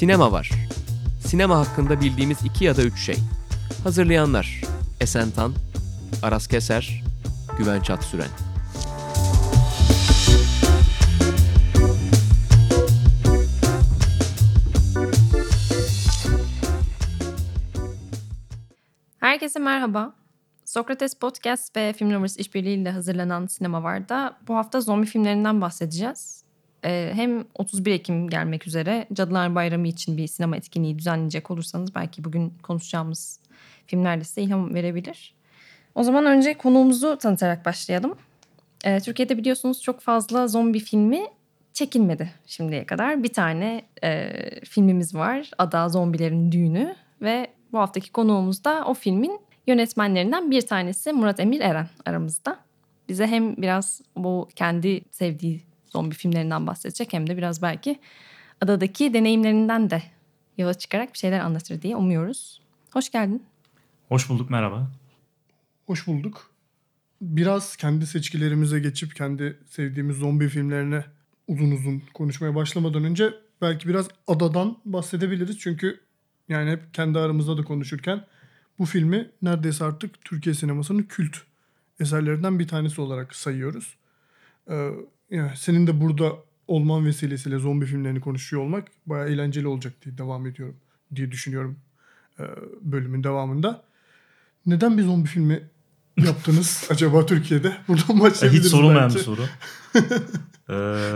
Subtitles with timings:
[0.00, 0.50] Sinema var.
[1.26, 3.16] Sinema hakkında bildiğimiz iki ya da üç şey.
[3.84, 4.60] Hazırlayanlar
[5.00, 5.52] Esen Tan,
[6.22, 7.02] Aras Keser,
[7.58, 8.28] Güven Çatsüren.
[19.18, 20.14] Herkese merhaba.
[20.64, 26.39] Sokrates Podcast ve Film Lovers işbirliğiyle hazırlanan Sinema Var'da bu hafta zombi filmlerinden bahsedeceğiz.
[26.84, 32.24] Ee, hem 31 Ekim gelmek üzere Cadılar Bayramı için bir sinema etkinliği düzenleyecek olursanız belki
[32.24, 33.40] bugün konuşacağımız
[33.86, 35.34] filmler de size ilham verebilir.
[35.94, 38.14] O zaman önce konuğumuzu tanıtarak başlayalım.
[38.84, 41.26] Ee, Türkiye'de biliyorsunuz çok fazla zombi filmi
[41.72, 43.22] çekilmedi şimdiye kadar.
[43.22, 44.30] Bir tane e,
[44.64, 45.50] filmimiz var.
[45.58, 51.60] Ada Zombilerin Düğünü ve bu haftaki konuğumuz da o filmin yönetmenlerinden bir tanesi Murat Emir
[51.60, 52.58] Eren aramızda.
[53.08, 58.00] Bize hem biraz bu kendi sevdiği zombi filmlerinden bahsedecek hem de biraz belki
[58.60, 60.02] adadaki deneyimlerinden de
[60.58, 62.60] yola çıkarak bir şeyler anlatır diye umuyoruz.
[62.92, 63.42] Hoş geldin.
[64.08, 64.90] Hoş bulduk merhaba.
[65.86, 66.50] Hoş bulduk.
[67.20, 71.04] Biraz kendi seçkilerimize geçip kendi sevdiğimiz zombi filmlerine
[71.48, 75.58] uzun uzun konuşmaya başlamadan önce belki biraz adadan bahsedebiliriz.
[75.58, 76.00] Çünkü
[76.48, 78.24] yani hep kendi aramızda da konuşurken
[78.78, 81.36] bu filmi neredeyse artık Türkiye sinemasının kült
[82.00, 83.96] eserlerinden bir tanesi olarak sayıyoruz.
[84.70, 84.90] Ee,
[85.30, 86.32] yani senin de burada
[86.68, 90.76] olman vesilesiyle zombi filmlerini konuşuyor olmak bayağı eğlenceli olacak diye devam ediyorum
[91.16, 91.76] diye düşünüyorum
[92.40, 92.44] e,
[92.80, 93.82] bölümün devamında.
[94.66, 95.62] Neden bir zombi filmi
[96.16, 97.76] yaptınız acaba Türkiye'de?
[97.88, 99.16] Buradan başlayabiliriz Hiç sorulmayan belki.
[99.18, 99.42] bir soru.
[100.68, 100.72] Ee,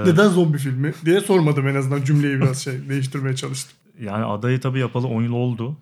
[0.12, 3.76] Neden zombi filmi diye sormadım en azından cümleyi biraz şey değiştirmeye çalıştım.
[4.00, 5.76] yani adayı tabii yapalı 10 yıl oldu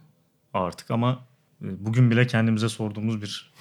[0.54, 1.24] artık ama
[1.64, 3.52] e, bugün bile kendimize sorduğumuz bir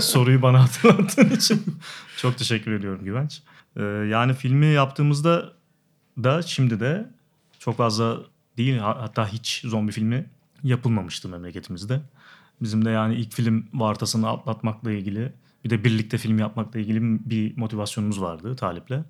[0.00, 1.62] soruyu bana hatırlattığın için
[2.16, 3.42] çok teşekkür ediyorum Güvenç.
[3.76, 5.52] Ee, yani filmi yaptığımızda
[6.22, 7.10] da şimdi de
[7.58, 8.18] çok fazla
[8.56, 10.26] değil ha- hatta hiç zombi filmi
[10.62, 12.00] yapılmamıştı memleketimizde.
[12.62, 15.32] Bizim de yani ilk film vartasını atlatmakla ilgili
[15.64, 17.00] bir de birlikte film yapmakla ilgili
[17.30, 19.04] bir motivasyonumuz vardı Talip'le.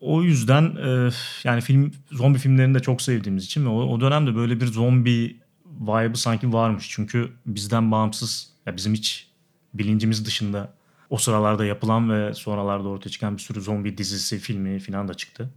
[0.00, 1.10] O yüzden e,
[1.44, 5.40] yani film zombi filmlerini de çok sevdiğimiz için o, o dönemde böyle bir zombi
[5.80, 6.90] vibe'ı sanki varmış.
[6.90, 9.30] Çünkü bizden bağımsız ya bizim hiç
[9.74, 10.74] bilincimiz dışında
[11.12, 15.50] o sıralarda yapılan ve sonralarda ortaya çıkan bir sürü zombi dizisi, filmi falan da çıktı.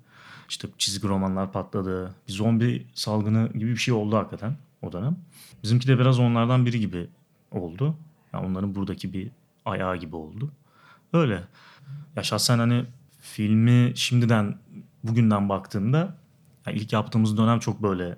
[0.49, 2.15] İşte çizgi romanlar patladı.
[2.27, 5.17] Bir zombi salgını gibi bir şey oldu hakikaten o dönem.
[5.63, 7.07] Bizimki de biraz onlardan biri gibi
[7.51, 7.95] oldu.
[8.33, 9.31] Yani onların buradaki bir
[9.65, 10.51] ayağı gibi oldu.
[11.13, 11.43] Öyle.
[12.15, 12.85] Ya şahsen hani
[13.21, 14.57] filmi şimdiden
[15.03, 16.17] bugünden baktığımda
[16.67, 18.17] ya ilk yaptığımız dönem çok böyle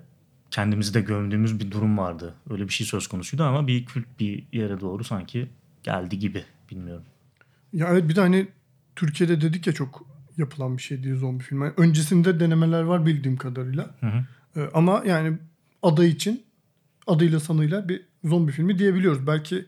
[0.50, 2.34] kendimizi de gömdüğümüz bir durum vardı.
[2.50, 5.48] Öyle bir şey söz konusuydu ama bir kült bir yere doğru sanki
[5.82, 7.04] geldi gibi bilmiyorum.
[7.72, 8.48] Ya evet bir de hani
[8.96, 10.06] Türkiye'de dedik ya çok
[10.36, 11.64] yapılan bir şey değil zombi filmi.
[11.64, 13.94] Yani öncesinde denemeler var bildiğim kadarıyla.
[14.00, 14.24] Hı hı.
[14.56, 15.38] Ee, ama yani
[15.82, 16.42] ada için
[17.06, 19.26] adıyla sanıyla bir zombi filmi diyebiliyoruz.
[19.26, 19.66] Belki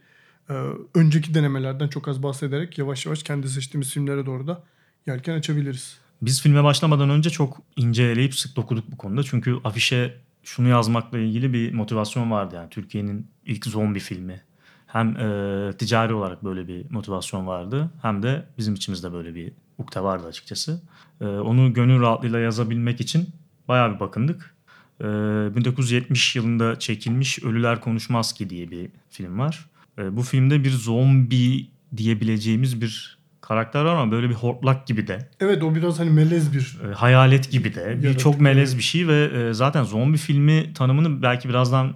[0.50, 0.54] e,
[0.94, 4.62] önceki denemelerden çok az bahsederek yavaş yavaş kendi seçtiğimiz filmlere doğru da
[5.06, 5.98] yelken açabiliriz.
[6.22, 9.22] Biz filme başlamadan önce çok ince eleyip sık dokuduk bu konuda.
[9.22, 12.54] Çünkü afişe şunu yazmakla ilgili bir motivasyon vardı.
[12.54, 14.42] Yani Türkiye'nin ilk zombi filmi.
[14.92, 17.90] Hem e, ticari olarak böyle bir motivasyon vardı.
[18.02, 20.82] Hem de bizim içimizde böyle bir ukde vardı açıkçası.
[21.20, 23.28] E, onu gönül rahatlığıyla yazabilmek için
[23.68, 24.54] bayağı bir bakındık.
[25.00, 29.66] E, 1970 yılında çekilmiş Ölüler Konuşmaz Ki diye bir film var.
[29.98, 35.28] E, bu filmde bir zombi diyebileceğimiz bir karakter var ama böyle bir hortlak gibi de
[35.40, 39.08] Evet o biraz hani melez bir e, hayalet gibi de bir çok melez bir şey
[39.08, 41.94] ve e, zaten zombi filmi tanımını belki birazdan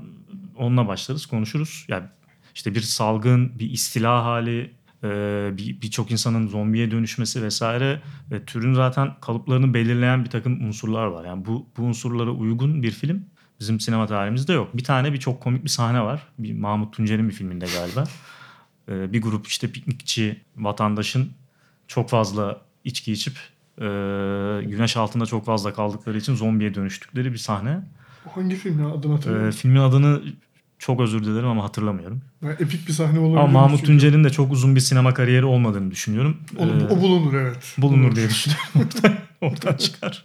[0.56, 1.86] onunla başlarız konuşuruz.
[1.88, 2.04] Yani
[2.54, 5.08] işte bir salgın, bir istila hali, e,
[5.56, 11.24] bir birçok insanın zombiye dönüşmesi vesaire ve türün zaten kalıplarını belirleyen bir takım unsurlar var.
[11.24, 13.26] Yani bu bu unsurlara uygun bir film
[13.60, 14.76] bizim sinema tarihimizde yok.
[14.76, 16.22] Bir tane bir çok komik bir sahne var.
[16.38, 18.04] Bir Mahmut Tuncer'in bir filminde galiba.
[18.88, 21.32] E, bir grup işte piknikçi vatandaşın
[21.88, 23.36] çok fazla içki içip
[23.78, 23.84] e,
[24.64, 27.80] güneş altında çok fazla kaldıkları için zombiye dönüştükleri bir sahne.
[28.34, 29.50] Hangi film ya adını hatırlamıyorum.
[29.56, 30.22] filmin adını
[30.78, 32.20] çok özür dilerim ama hatırlamıyorum.
[32.42, 33.38] Yani epik bir sahne olabilir.
[33.38, 33.84] Ama Mahmut.
[33.84, 36.36] Tuncer'in de çok uzun bir sinema kariyeri olmadığını düşünüyorum.
[36.58, 37.74] O, E, o bulunur evet.
[37.78, 38.66] bulunur diye düşünüyorum.
[38.78, 40.24] Oradan, oradan çıkar.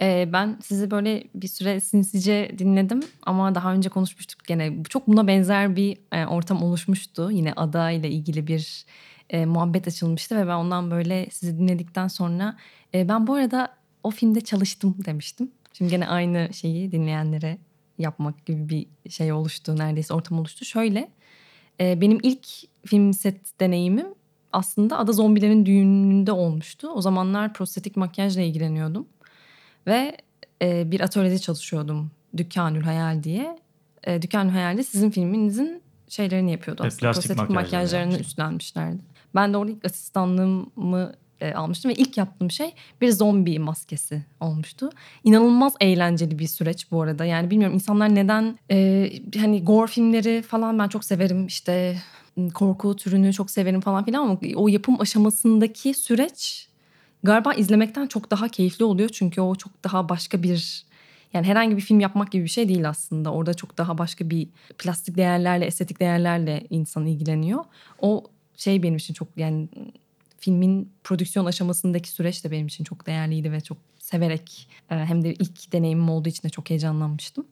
[0.00, 4.82] Ee, ben sizi böyle bir süre sinsice dinledim ama daha önce konuşmuştuk gene.
[4.88, 7.30] Çok buna benzer bir e, ortam oluşmuştu.
[7.30, 8.84] Yine ada ile ilgili bir
[9.30, 12.56] e, muhabbet açılmıştı ve ben ondan böyle sizi dinledikten sonra
[12.94, 13.68] e, ben bu arada
[14.02, 15.50] o filmde çalıştım demiştim.
[15.72, 17.58] Şimdi gene aynı şeyi dinleyenlere
[18.00, 20.64] yapmak gibi bir şey oluştu neredeyse ortam oluştu.
[20.64, 21.10] Şöyle
[21.80, 22.46] e, benim ilk
[22.86, 24.06] film set deneyimim
[24.52, 26.88] aslında Ada Zombilerin düğününde olmuştu.
[26.88, 29.06] O zamanlar prostetik makyajla ilgileniyordum.
[29.86, 30.16] Ve
[30.62, 33.58] e, bir atölyede çalışıyordum Dükkanül Hayal diye.
[34.04, 37.12] E, Dükkanül Hayal'de sizin filminizin şeylerini yapıyordu Evet, aslında.
[37.12, 39.02] plastik Prostetik makyajlarını makyajlarını üstlenmişlerdi.
[39.34, 44.90] Ben de orada ilk asistanlığımı e, almıştım ve ilk yaptığım şey bir zombi maskesi olmuştu.
[45.24, 47.24] İnanılmaz eğlenceli bir süreç bu arada.
[47.24, 51.96] Yani bilmiyorum insanlar neden e, hani gore filmleri falan ben çok severim işte
[52.54, 56.68] korku türünü çok severim falan filan ama o yapım aşamasındaki süreç
[57.22, 59.08] galiba izlemekten çok daha keyifli oluyor.
[59.08, 60.84] Çünkü o çok daha başka bir
[61.32, 63.32] yani herhangi bir film yapmak gibi bir şey değil aslında.
[63.32, 64.48] Orada çok daha başka bir
[64.78, 67.64] plastik değerlerle, estetik değerlerle insan ilgileniyor.
[68.00, 68.24] O
[68.56, 69.68] şey benim için çok yani
[70.40, 75.34] filmin prodüksiyon aşamasındaki süreç de benim için çok değerliydi ve çok severek e, hem de
[75.34, 77.46] ilk deneyimim olduğu için de çok heyecanlanmıştım.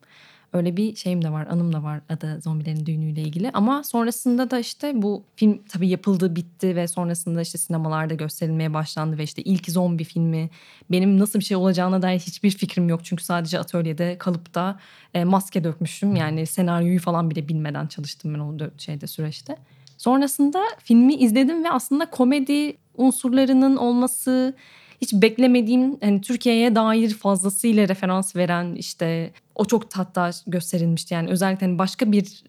[0.53, 3.51] Öyle bir şeyim de var, anım da var Ada Zombilerin Düğünü'yle ilgili.
[3.51, 9.19] Ama sonrasında da işte bu film tabii yapıldı, bitti ve sonrasında işte sinemalarda gösterilmeye başlandı
[9.19, 10.51] ve işte ilk zombi filmi
[10.91, 13.01] benim nasıl bir şey olacağına dair hiçbir fikrim yok.
[13.05, 14.79] Çünkü sadece atölyede kalıp da
[15.15, 16.17] e, maske dökmüştüm.
[16.17, 19.57] Yani senaryoyu falan bile bilmeden çalıştım ben o şeyde süreçte.
[19.99, 24.55] Sonrasında filmi izledim ve aslında komedi unsurlarının olması
[25.01, 31.15] hiç beklemediğim hani Türkiye'ye dair fazlasıyla referans veren işte o çok hatta gösterilmişti.
[31.15, 32.45] Yani özellikle hani başka bir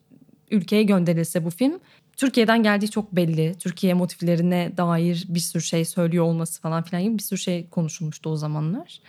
[0.52, 1.80] ülkeye gönderilse bu film
[2.18, 3.56] Türkiye'den geldiği çok belli.
[3.60, 8.30] Türkiye motiflerine dair bir sürü şey söylüyor olması falan filan gibi bir sürü şey konuşulmuştu
[8.30, 9.02] o zamanlar.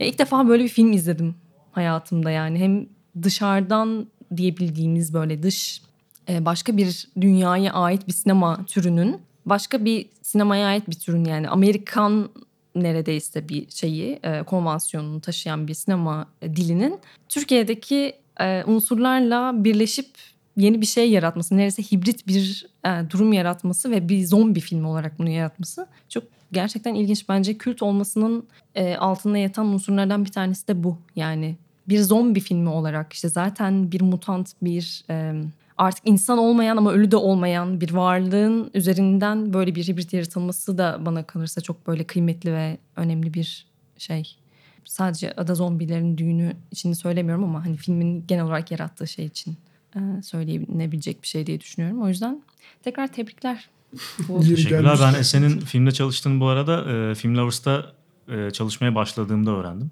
[0.00, 1.34] Ya ilk defa böyle bir film izledim
[1.72, 2.58] hayatımda yani.
[2.58, 2.86] Hem
[3.22, 5.82] dışarıdan diyebildiğimiz böyle dış
[6.28, 12.30] başka bir dünyaya ait bir sinema türünün başka bir sinemaya ait bir türün yani Amerikan
[12.74, 16.98] neredeyse bir şeyi e, konvansiyonunu taşıyan bir sinema e, dilinin
[17.28, 20.08] Türkiye'deki e, unsurlarla birleşip
[20.56, 25.18] yeni bir şey yaratması, neredeyse hibrit bir e, durum yaratması ve bir zombi filmi olarak
[25.18, 27.28] bunu yaratması çok gerçekten ilginç.
[27.28, 30.98] Bence kült olmasının e, altında yatan unsurlardan bir tanesi de bu.
[31.16, 31.56] Yani
[31.88, 35.42] bir zombi filmi olarak işte zaten bir mutant bir e,
[35.78, 40.98] artık insan olmayan ama ölü de olmayan bir varlığın üzerinden böyle bir hibrit yaratılması da
[41.06, 43.66] bana kalırsa çok böyle kıymetli ve önemli bir
[43.98, 44.36] şey.
[44.84, 49.56] Sadece ada zombilerin düğünü için söylemiyorum ama hani filmin genel olarak yarattığı şey için
[49.96, 52.02] e, söylenebilecek bir şey diye düşünüyorum.
[52.02, 52.42] O yüzden
[52.82, 53.68] tekrar tebrikler.
[54.48, 54.98] Teşekkürler.
[55.02, 57.92] Ben Esen'in filmde çalıştığını bu arada e, Film Lovers'ta
[58.28, 59.90] e, çalışmaya başladığımda öğrendim.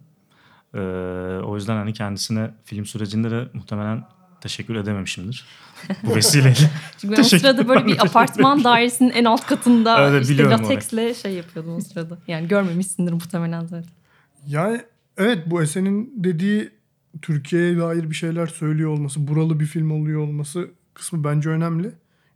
[0.74, 0.78] E,
[1.44, 4.04] o yüzden hani kendisine film sürecinde de muhtemelen
[4.46, 5.46] teşekkür edememişimdir.
[6.02, 6.70] Bu vesileyle.
[6.98, 11.32] Çünkü ben o sırada böyle bir apartman dairesinin en alt katında Evet, işte lateksle şey
[11.32, 12.18] yapıyordum o sırada.
[12.28, 13.90] Yani görmemişsindir muhtemelen zaten.
[14.46, 14.80] Yani
[15.16, 16.70] evet bu Esen'in dediği
[17.22, 21.86] Türkiye'ye dair bir şeyler söylüyor olması, buralı bir film oluyor olması kısmı bence önemli.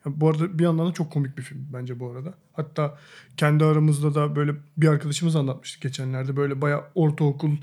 [0.06, 2.35] Ya bu arada bir yandan da çok komik bir film bence bu arada.
[2.53, 2.99] Hatta
[3.37, 6.37] kendi aramızda da böyle bir arkadaşımız anlatmıştı geçenlerde.
[6.37, 7.56] Böyle bayağı ortaokul,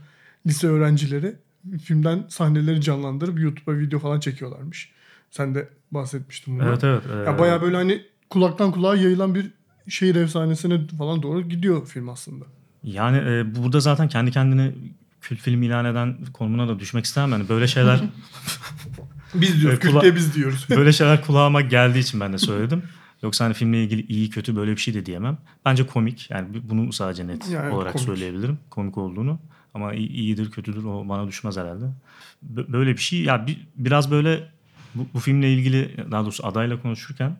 [0.47, 1.35] lise öğrencileri
[1.83, 4.91] filmden sahneleri canlandırıp YouTube'a video falan çekiyorlarmış.
[5.31, 6.67] Sen de bahsetmiştin bundan.
[6.69, 7.01] evet evet.
[7.15, 9.51] e, Ya bayağı böyle hani kulaktan kulağa yayılan bir
[9.89, 12.45] şehir efsanesine falan doğru gidiyor film aslında.
[12.83, 14.71] Yani e, burada zaten kendi kendine
[15.21, 17.31] kült film ilan eden konumuna da düşmek istemem.
[17.31, 18.01] Yani böyle şeyler
[19.33, 20.65] Biz diyoruz, Evet, kula- Kürt'te biz diyoruz.
[20.75, 22.83] böyle şeyler kulağıma geldiği için ben de söyledim.
[23.23, 25.37] Yoksa hani filmle ilgili iyi kötü böyle bir şey de diyemem.
[25.65, 26.29] Bence komik.
[26.31, 28.05] Yani bunu sadece net Yani olarak komik.
[28.05, 28.59] söyleyebilirim.
[28.69, 29.39] Komik olduğunu.
[29.77, 31.85] Ama iyi- iyidir kötüdür o bana düşmez herhalde.
[32.53, 34.49] Bö- Böyle bir şey ya bir, biraz böyle
[34.95, 37.37] bu, bu filmle ilgili daha doğrusu adayla konuşurken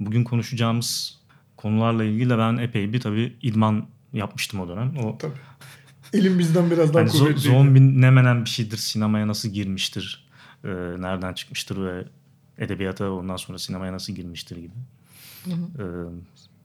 [0.00, 1.18] bugün konuşacağımız
[1.56, 4.96] konularla ilgili de ben epey bir tabii idman yapmıştım o dönem.
[4.96, 5.32] O Tabii.
[6.12, 7.40] Elim bizden biraz daha zo- kuvvetliydi.
[7.40, 10.28] zombi ne menen bir şeydir, sinemaya nasıl girmiştir,
[10.64, 10.68] e,
[10.98, 12.04] nereden çıkmıştır ve
[12.58, 14.72] edebiyata ondan sonra sinemaya nasıl girmiştir gibi.
[15.48, 15.84] E,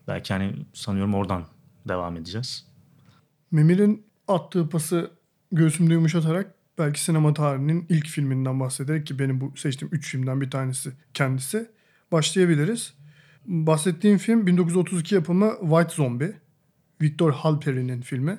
[0.08, 1.44] belki hani sanıyorum oradan
[1.88, 2.66] devam edeceğiz.
[3.52, 5.12] Memir'in attığı pası
[5.52, 10.52] göğsümde yumuşatarak belki sinema tarihinin ilk filminden bahsederek ki benim bu seçtiğim 3 filmden bir
[10.52, 11.70] tanesi kendisi
[12.12, 12.94] başlayabiliriz.
[13.46, 16.34] Bahsettiğim film 1932 yapımı White Zombie.
[17.02, 18.38] Victor Halperin'in filmi.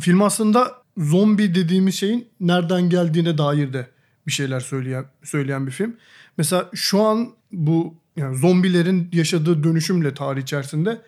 [0.00, 3.86] Film aslında zombi dediğimiz şeyin nereden geldiğine dair de
[4.26, 5.96] bir şeyler söyleyen söyleyen bir film.
[6.38, 11.00] Mesela şu an bu yani zombilerin yaşadığı dönüşümle tarih içerisinde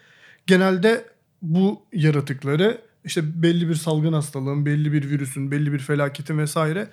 [0.46, 1.04] genelde
[1.42, 6.88] bu yaratıkları işte belli bir salgın hastalığın, belli bir virüsün, belli bir felaketin vesaire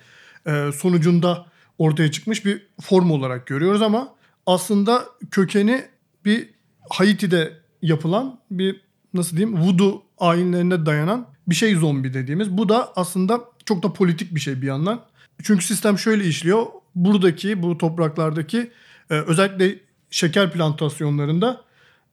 [0.46, 1.46] e, sonucunda
[1.78, 4.14] ortaya çıkmış bir form olarak görüyoruz ama
[4.46, 5.84] aslında kökeni
[6.24, 6.48] bir
[6.90, 7.52] Haiti'de
[7.82, 8.80] yapılan bir
[9.14, 12.50] nasıl diyeyim voodoo ayinlerine dayanan bir şey zombi dediğimiz.
[12.50, 15.00] Bu da aslında çok da politik bir şey bir yandan.
[15.42, 16.66] Çünkü sistem şöyle işliyor.
[16.94, 18.70] Buradaki bu topraklardaki
[19.10, 19.78] e, özellikle
[20.10, 21.64] şeker plantasyonlarında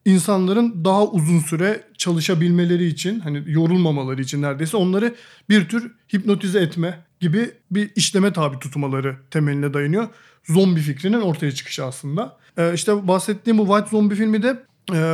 [0.08, 5.14] insanların daha uzun süre çalışabilmeleri için hani yorulmamaları için neredeyse onları
[5.48, 10.08] bir tür hipnotize etme, gibi bir işleme tabi tutmaları temeline dayanıyor.
[10.44, 12.36] Zombi fikrinin ortaya çıkışı aslında.
[12.56, 14.62] Ee, işte bahsettiğim bu White Zombie filmi de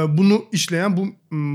[0.08, 1.06] bunu işleyen, bu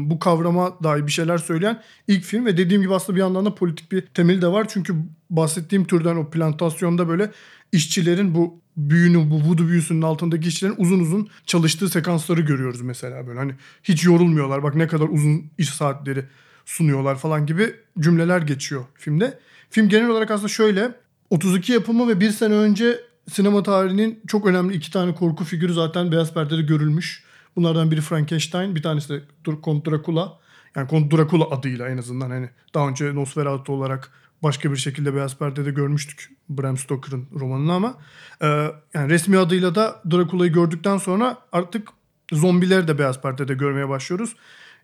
[0.09, 3.55] bu kavrama dair bir şeyler söyleyen ilk film ve dediğim gibi aslında bir yandan da
[3.55, 4.67] politik bir temeli de var.
[4.69, 4.95] Çünkü
[5.29, 7.31] bahsettiğim türden o plantasyonda böyle
[7.71, 13.39] işçilerin bu büyünün, bu voodoo büyüsünün altındaki işçilerin uzun uzun çalıştığı sekansları görüyoruz mesela böyle.
[13.39, 13.51] Hani
[13.83, 14.63] hiç yorulmuyorlar.
[14.63, 16.25] Bak ne kadar uzun iş saatleri
[16.65, 19.39] sunuyorlar falan gibi cümleler geçiyor filmde.
[19.69, 20.91] Film genel olarak aslında şöyle
[21.29, 22.99] 32 yapımı ve bir sene önce
[23.31, 27.23] sinema tarihinin çok önemli iki tane korku figürü zaten beyaz perdede görülmüş.
[27.59, 29.21] Bunlardan biri Frankenstein, bir tanesi de
[29.61, 30.39] Kont Dracula.
[30.75, 34.11] Yani Kont Dracula adıyla en azından hani daha önce Nosferatu olarak
[34.43, 37.97] başka bir şekilde beyaz perdede görmüştük Bram Stoker'ın romanını ama
[38.41, 38.47] e,
[38.93, 41.89] yani resmi adıyla da Dracula'yı gördükten sonra artık
[42.31, 44.35] zombileri de beyaz perdede görmeye başlıyoruz.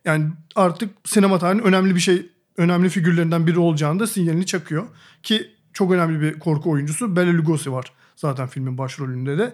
[0.05, 4.88] Yani artık sinema tarihinin önemli bir şey, önemli figürlerinden biri olacağını da sinyalini çakıyor.
[5.24, 9.53] Ki çok önemli bir korku oyuncusu Bela Lugosi var zaten filmin başrolünde de.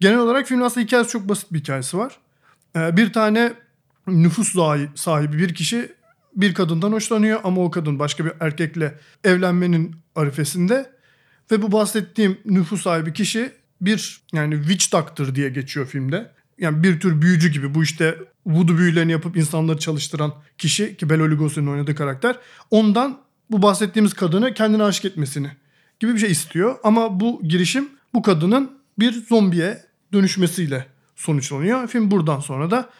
[0.00, 2.18] Genel olarak filmin aslında hikayesi çok basit bir hikayesi var.
[2.76, 3.52] Ee, bir tane
[4.06, 4.54] nüfus
[4.94, 5.92] sahibi bir kişi
[6.36, 10.90] bir kadından hoşlanıyor ama o kadın başka bir erkekle evlenmenin arifesinde
[11.50, 16.30] ve bu bahsettiğim nüfus sahibi kişi bir yani witch doctor diye geçiyor filmde.
[16.58, 21.30] Yani bir tür büyücü gibi bu işte voodoo büyülerini yapıp insanları çalıştıran kişi ki Bela
[21.30, 22.38] Lugosi'nin oynadığı karakter
[22.70, 25.50] ondan bu bahsettiğimiz kadını kendine aşık etmesini
[26.00, 26.76] gibi bir şey istiyor.
[26.84, 31.88] Ama bu girişim bu kadının bir zombiye dönüşmesiyle sonuçlanıyor.
[31.88, 32.90] Film buradan sonra da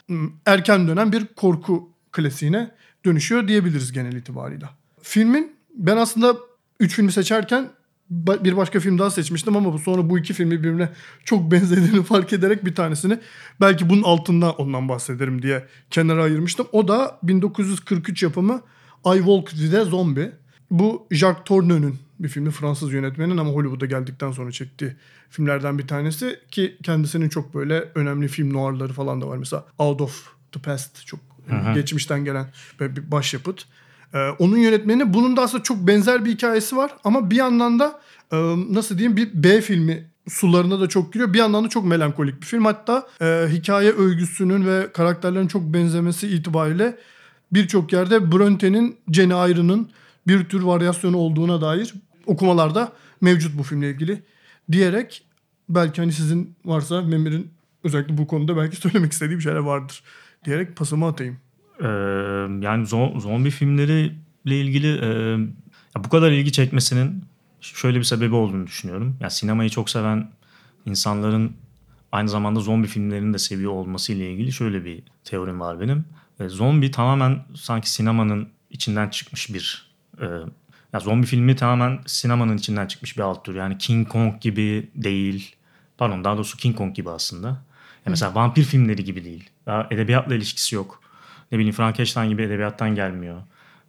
[0.46, 2.70] erken dönem bir korku klasiğine
[3.04, 4.70] dönüşüyor diyebiliriz genel itibarıyla.
[5.02, 6.36] Filmin ben aslında
[6.80, 7.68] 3 filmi seçerken
[8.10, 10.88] bir başka film daha seçmiştim ama sonra bu iki filmi birbirine
[11.24, 13.18] çok benzediğini fark ederek bir tanesini
[13.60, 16.66] belki bunun altında ondan bahsederim diye kenara ayırmıştım.
[16.72, 18.62] O da 1943 yapımı
[19.06, 20.32] I Walk with Zombie.
[20.70, 24.92] Bu Jacques Tourneu'nun bir filmi Fransız yönetmenin ama Hollywood'a geldikten sonra çektiği
[25.30, 29.36] filmlerden bir tanesi ki kendisinin çok böyle önemli film noirları falan da var.
[29.36, 31.74] Mesela Out of the Past çok Hı-hı.
[31.74, 32.46] geçmişten gelen
[32.80, 33.66] bir başyapıt.
[34.14, 38.00] Ee, onun yönetmeni bunun da aslında çok benzer bir hikayesi var ama bir yandan da
[38.32, 38.36] e,
[38.70, 41.32] nasıl diyeyim bir B filmi sularına da çok giriyor.
[41.32, 42.64] Bir yandan da çok melankolik bir film.
[42.64, 46.98] Hatta e, hikaye övgüsünün ve karakterlerin çok benzemesi itibariyle
[47.52, 49.90] birçok yerde Bronte'nin Jenny Eyre'ın
[50.26, 51.94] bir tür varyasyonu olduğuna dair
[52.26, 54.22] okumalarda mevcut bu filmle ilgili
[54.72, 55.24] diyerek
[55.68, 57.50] belki hani sizin varsa Memir'in
[57.84, 60.02] özellikle bu konuda belki söylemek istediği bir şeyler vardır
[60.44, 61.38] diyerek pasımı atayım.
[61.80, 61.86] Ee,
[62.60, 67.24] yani zombi filmleriyle ilgili e, bu kadar ilgi çekmesinin
[67.60, 69.16] şöyle bir sebebi olduğunu düşünüyorum.
[69.20, 70.30] Yani sinemayı çok seven
[70.86, 71.52] insanların
[72.12, 76.04] aynı zamanda zombi filmlerini de seviyor olması ile ilgili şöyle bir teorim var benim.
[76.40, 80.26] E, zombi tamamen sanki sinemanın içinden çıkmış bir e,
[80.92, 83.54] ya zombi filmi tamamen sinemanın içinden çıkmış bir alt tür.
[83.54, 85.56] Yani King Kong gibi değil.
[85.98, 87.48] Pardon daha doğrusu King Kong gibi aslında.
[87.48, 89.50] Ya mesela vampir filmleri gibi değil.
[89.66, 91.00] Daha edebiyatla ilişkisi yok.
[91.52, 93.42] Ne bileyim Frankenstein gibi edebiyattan gelmiyor.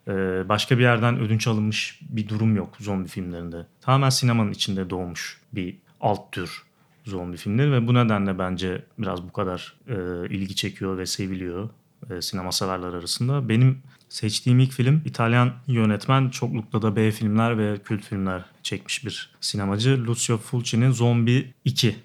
[0.07, 0.11] Ee,
[0.49, 3.65] başka bir yerden ödünç alınmış bir durum yok zombi filmlerinde.
[3.81, 6.63] Tamamen sinemanın içinde doğmuş bir alt tür
[7.05, 9.95] zombi filmleri ve bu nedenle bence biraz bu kadar e,
[10.29, 11.69] ilgi çekiyor ve seviliyor
[12.09, 13.49] e, sinema severler arasında.
[13.49, 19.29] Benim seçtiğim ilk film İtalyan yönetmen çoklukla da B filmler ve kült filmler çekmiş bir
[19.41, 20.05] sinemacı.
[20.07, 21.95] Lucio Fulci'nin Zombie 2.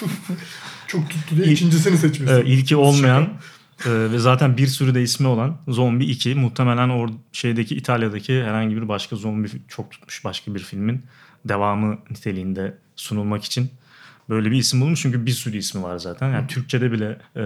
[0.86, 2.46] Çok tuttu diye ikincisini seçmişsin.
[2.46, 3.28] İlki olmayan
[3.86, 6.34] e, ve zaten bir sürü de ismi olan Zombie 2.
[6.34, 11.02] Muhtemelen or şeydeki İtalya'daki herhangi bir başka zombi çok tutmuş başka bir filmin
[11.44, 13.70] devamı niteliğinde sunulmak için
[14.30, 16.30] böyle bir isim bulmuş çünkü bir sürü ismi var zaten.
[16.32, 17.42] Yani Türkçe'de bile e,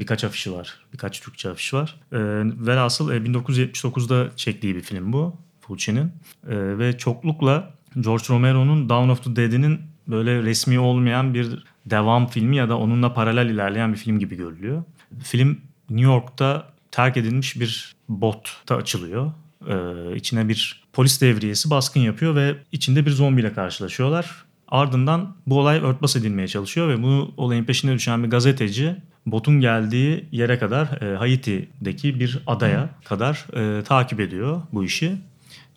[0.00, 0.74] birkaç afişi var.
[0.92, 1.96] Birkaç Türkçe afişi var.
[2.12, 2.18] E,
[2.66, 5.36] velhasıl e, 1979'da çektiği bir film bu.
[5.60, 6.12] Fulci'nin.
[6.48, 12.56] E, ve çoklukla George Romero'nun Dawn of the Dead'inin böyle resmi olmayan bir devam filmi
[12.56, 14.82] ya da onunla paralel ilerleyen bir film gibi görülüyor.
[15.22, 15.60] Film
[15.90, 19.32] New York'ta terk edilmiş bir botta açılıyor.
[19.68, 24.44] Ee, içine bir polis devriyesi baskın yapıyor ve içinde bir zombiyle karşılaşıyorlar.
[24.72, 30.28] Ardından bu olay örtbas edilmeye çalışıyor ve bu olayın peşine düşen bir gazeteci botun geldiği
[30.32, 35.16] yere kadar e, Haiti'deki bir adaya kadar e, takip ediyor bu işi.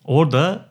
[0.04, 0.68] Orada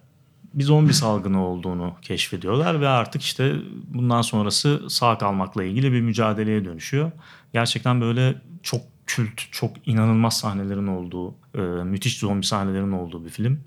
[0.54, 3.56] bir zombi salgını olduğunu keşfediyorlar ve artık işte
[3.88, 7.12] bundan sonrası sağ kalmakla ilgili bir mücadeleye dönüşüyor.
[7.54, 13.60] Gerçekten böyle çok kült, çok inanılmaz sahnelerin olduğu, e, müthiş zombi sahnelerin olduğu bir film.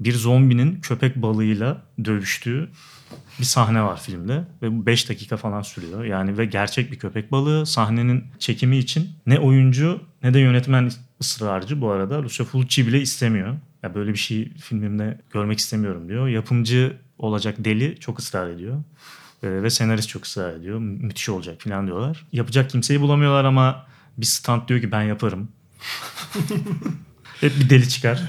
[0.00, 2.68] Bir zombinin köpek balığıyla dövüştüğü
[3.38, 6.04] bir sahne var filmde ve bu 5 dakika falan sürüyor.
[6.04, 11.80] Yani ve gerçek bir köpek balığı sahnenin çekimi için ne oyuncu ne de yönetmen ısrarcı
[11.80, 12.22] bu arada.
[12.22, 13.56] Lucio Fulci bile istemiyor.
[13.82, 16.28] Ya böyle bir şey filmimde görmek istemiyorum diyor.
[16.28, 18.82] Yapımcı olacak deli çok ısrar ediyor.
[19.42, 20.78] Ee, ve senarist çok ısrar ediyor.
[20.78, 22.26] Mü- Müthiş olacak falan diyorlar.
[22.32, 23.86] Yapacak kimseyi bulamıyorlar ama
[24.18, 25.48] bir stand diyor ki ben yaparım.
[27.40, 28.22] Hep bir deli çıkar.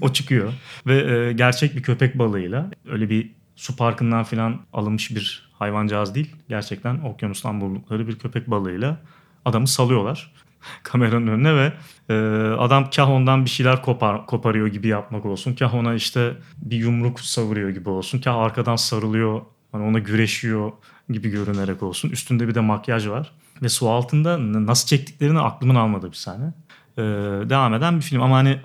[0.00, 0.52] o çıkıyor.
[0.86, 6.36] Ve e, gerçek bir köpek balığıyla öyle bir su parkından falan alınmış bir hayvancağız değil.
[6.48, 9.00] Gerçekten okyanustan buldukları bir köpek balığıyla
[9.44, 10.32] adamı salıyorlar
[10.82, 11.72] kameranın önüne ve
[12.08, 12.14] e,
[12.58, 15.54] adam kah ondan bir şeyler kopar, koparıyor gibi yapmak olsun.
[15.54, 18.20] Kah ona işte bir yumruk savuruyor gibi olsun.
[18.20, 19.42] Kah arkadan sarılıyor,
[19.72, 20.72] hani ona güreşiyor
[21.10, 22.10] gibi görünerek olsun.
[22.10, 23.32] Üstünde bir de makyaj var.
[23.62, 26.52] Ve su altında nasıl çektiklerini aklımın almadığı bir sahne.
[26.98, 27.02] E,
[27.50, 28.60] devam eden bir film ama hani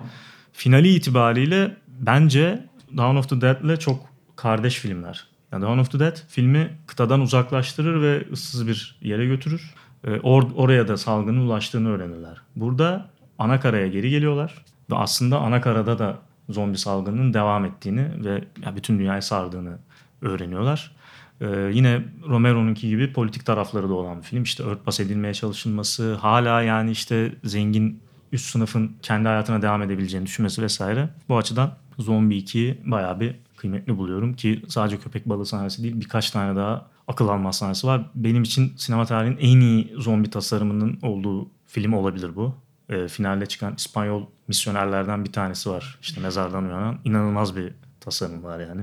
[0.52, 2.66] finali itibariyle bence
[2.96, 4.09] Dawn of the Dead ile çok
[4.42, 5.26] kardeş filmler.
[5.52, 9.74] Yani Dawn of the Dead filmi kıtadan uzaklaştırır ve ıssız bir yere götürür.
[10.04, 12.36] Ee, or- oraya da salgının ulaştığını öğrenirler.
[12.56, 16.18] Burada ana karaya geri geliyorlar ve aslında ana karada da
[16.48, 19.78] zombi salgının devam ettiğini ve ya bütün dünyayı sardığını
[20.22, 20.96] öğreniyorlar.
[21.40, 24.42] Ee, yine Romero'nunki gibi politik tarafları da olan bir film.
[24.42, 30.62] İşte örtbas edilmeye çalışılması, hala yani işte zengin üst sınıfın kendi hayatına devam edebileceğini düşünmesi
[30.62, 31.08] vesaire.
[31.28, 36.30] Bu açıdan Zombie 2'yi bayağı bir kıymetli buluyorum ki sadece köpek balığı sahnesi değil birkaç
[36.30, 38.10] tane daha akıl alma sahnesi var.
[38.14, 42.54] Benim için sinema tarihinin en iyi zombi tasarımının olduğu film olabilir bu.
[42.88, 45.98] E, finalde çıkan İspanyol misyonerlerden bir tanesi var.
[46.02, 46.98] İşte mezardan uyanan.
[47.04, 48.82] inanılmaz bir tasarım var yani.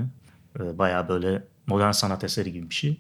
[0.60, 3.00] E, bayağı böyle modern sanat eseri gibi bir şey.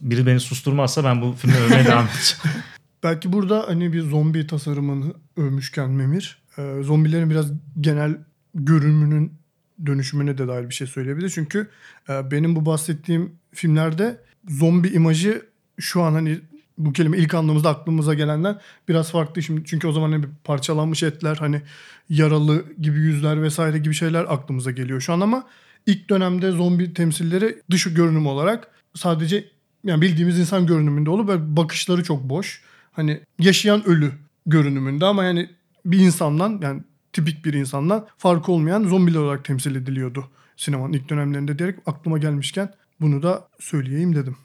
[0.00, 2.62] Biri beni susturmazsa ben bu filmi övmeye devam edeceğim.
[3.02, 7.46] Belki burada hani bir zombi tasarımını övmüşken Memir, e, zombilerin biraz
[7.80, 8.18] genel
[8.54, 9.41] görünümünün
[9.86, 11.30] dönüşümüne de dair bir şey söyleyebilir.
[11.30, 11.68] Çünkü
[12.08, 15.46] e, benim bu bahsettiğim filmlerde zombi imajı
[15.78, 16.40] şu an hani
[16.78, 19.62] bu kelime ilk anlamımızda aklımıza gelenden biraz farklı şimdi.
[19.64, 21.62] Çünkü o zaman hani parçalanmış etler hani
[22.10, 25.46] yaralı gibi yüzler vesaire gibi şeyler aklımıza geliyor şu an ama
[25.86, 29.44] ilk dönemde zombi temsilleri dış görünüm olarak sadece
[29.84, 32.62] yani bildiğimiz insan görünümünde olup böyle bakışları çok boş.
[32.92, 34.12] Hani yaşayan ölü
[34.46, 35.50] görünümünde ama yani
[35.86, 41.58] bir insandan yani tipik bir insandan farkı olmayan zombiler olarak temsil ediliyordu sinemanın ilk dönemlerinde
[41.58, 42.70] diyerek aklıma gelmişken
[43.00, 44.36] bunu da söyleyeyim dedim.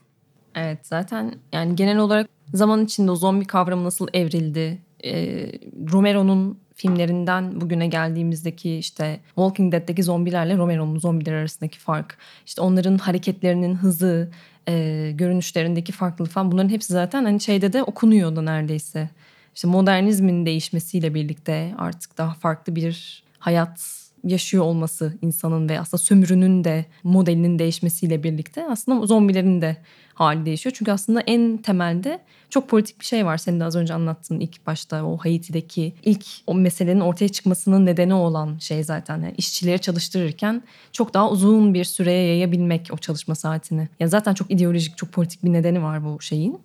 [0.55, 4.77] Evet zaten yani genel olarak zaman içinde o zombi kavramı nasıl evrildi?
[5.03, 5.51] Ee,
[5.91, 12.17] Romero'nun filmlerinden bugüne geldiğimizdeki işte Walking Dead'deki zombilerle Romero'nun zombiler arasındaki fark.
[12.45, 14.31] işte onların hareketlerinin hızı,
[14.67, 19.09] e, görünüşlerindeki farklılık falan bunların hepsi zaten hani şeyde de okunuyor da neredeyse.
[19.57, 23.79] İşte modernizmin değişmesiyle birlikte artık daha farklı bir hayat
[24.23, 29.77] yaşıyor olması insanın ve aslında sömürünün de modelinin değişmesiyle birlikte aslında zombilerin de
[30.13, 30.75] hali değişiyor.
[30.77, 33.37] Çünkü aslında en temelde çok politik bir şey var.
[33.37, 38.13] Senin de az önce anlattığın ilk başta o Haiti'deki ilk o meselenin ortaya çıkmasının nedeni
[38.13, 39.17] olan şey zaten.
[39.17, 43.89] Yani işçileri çalıştırırken çok daha uzun bir süreye yayabilmek o çalışma saatini.
[43.99, 46.59] Yani zaten çok ideolojik, çok politik bir nedeni var bu şeyin.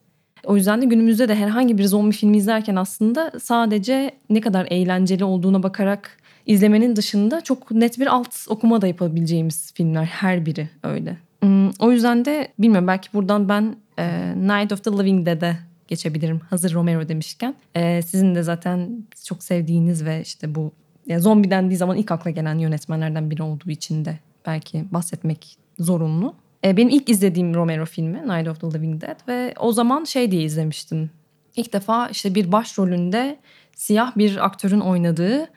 [0.47, 5.25] O yüzden de günümüzde de herhangi bir zombi filmi izlerken aslında sadece ne kadar eğlenceli
[5.25, 11.17] olduğuna bakarak izlemenin dışında çok net bir alt okuma da yapabileceğimiz filmler her biri öyle.
[11.43, 15.57] Hmm, O yüzden de bilmiyorum belki buradan ben e, Night of the Living Dead'e
[15.89, 16.41] geçebilirim.
[16.51, 17.55] Hazır Romero demişken.
[17.75, 20.73] E, sizin de zaten çok sevdiğiniz ve işte bu
[21.07, 26.35] ya zombi dendiği zaman ilk akla gelen yönetmenlerden biri olduğu için de belki bahsetmek zorunlu.
[26.65, 30.31] E, benim ilk izlediğim Romero filmi Night of the Living Dead ve o zaman şey
[30.31, 31.11] diye izlemiştim.
[31.57, 33.39] İlk defa işte bir başrolünde
[33.77, 35.49] siyah bir aktörün oynadığı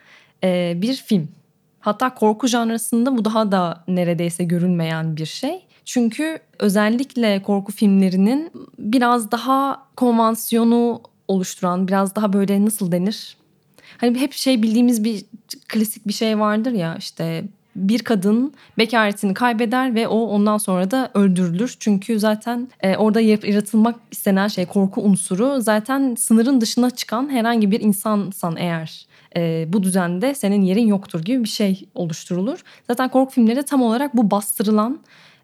[0.44, 1.28] e, bir film.
[1.80, 5.66] Hatta korku janrasında bu daha da neredeyse görünmeyen bir şey.
[5.86, 13.38] Çünkü özellikle korku filmlerinin biraz daha konvansiyonu oluşturan, biraz daha böyle nasıl denir?
[13.98, 15.26] Hani hep şey bildiğimiz bir
[15.68, 17.44] klasik bir şey vardır ya işte
[17.76, 21.76] bir kadın bekaretini kaybeder ve o ondan sonra da öldürülür.
[21.80, 27.80] Çünkü zaten e, orada yaratılmak istenen şey korku unsuru zaten sınırın dışına çıkan herhangi bir
[27.80, 29.06] insansan eğer
[29.38, 32.60] e, bu düzende senin yerin yoktur gibi bir şey oluşturulur.
[32.88, 35.00] Zaten korku filmleri tam olarak bu bastırılan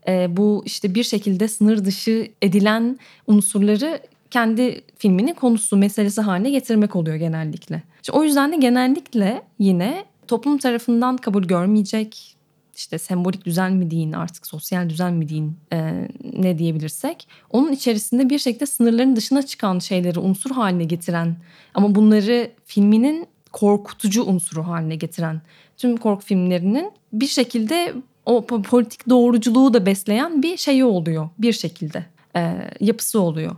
[0.08, 4.00] e, bu işte bir şekilde sınır dışı edilen unsurları
[4.32, 7.84] kendi filminin konusu meselesi haline getirmek oluyor genellikle.
[8.02, 12.38] İşte o yüzden de genellikle yine toplum tarafından kabul görmeyecek
[12.76, 18.30] işte sembolik düzen mi deyin artık sosyal düzen mi deyin e, ne diyebilirsek onun içerisinde
[18.30, 21.36] bir şekilde sınırların dışına çıkan şeyleri unsur haline getiren
[21.74, 25.42] ama bunları filminin korkutucu unsuru haline getiren
[25.78, 27.94] tüm korku filmlerinin bir şekilde
[28.26, 32.06] o po- politik doğruculuğu da besleyen bir şeyi oluyor bir şekilde
[32.36, 33.56] e, yapısı oluyor.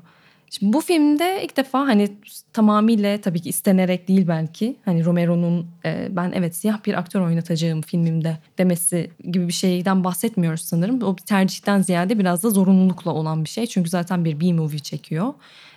[0.59, 2.09] Şimdi bu filmde ilk defa hani
[2.53, 4.75] tamamıyla tabii ki istenerek değil belki.
[4.85, 10.61] Hani Romero'nun e, ben evet siyah bir aktör oynatacağım filmimde demesi gibi bir şeyden bahsetmiyoruz
[10.61, 11.01] sanırım.
[11.03, 13.67] O bir tercihten ziyade biraz da zorunlulukla olan bir şey.
[13.67, 15.33] Çünkü zaten bir B-movie çekiyor.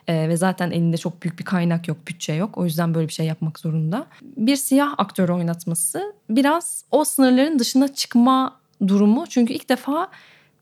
[0.09, 2.59] E, ve zaten elinde çok büyük bir kaynak yok, bütçe yok.
[2.59, 4.07] O yüzden böyle bir şey yapmak zorunda.
[4.23, 8.57] Bir siyah aktör oynatması biraz o sınırların dışına çıkma
[8.89, 9.25] durumu.
[9.29, 10.09] Çünkü ilk defa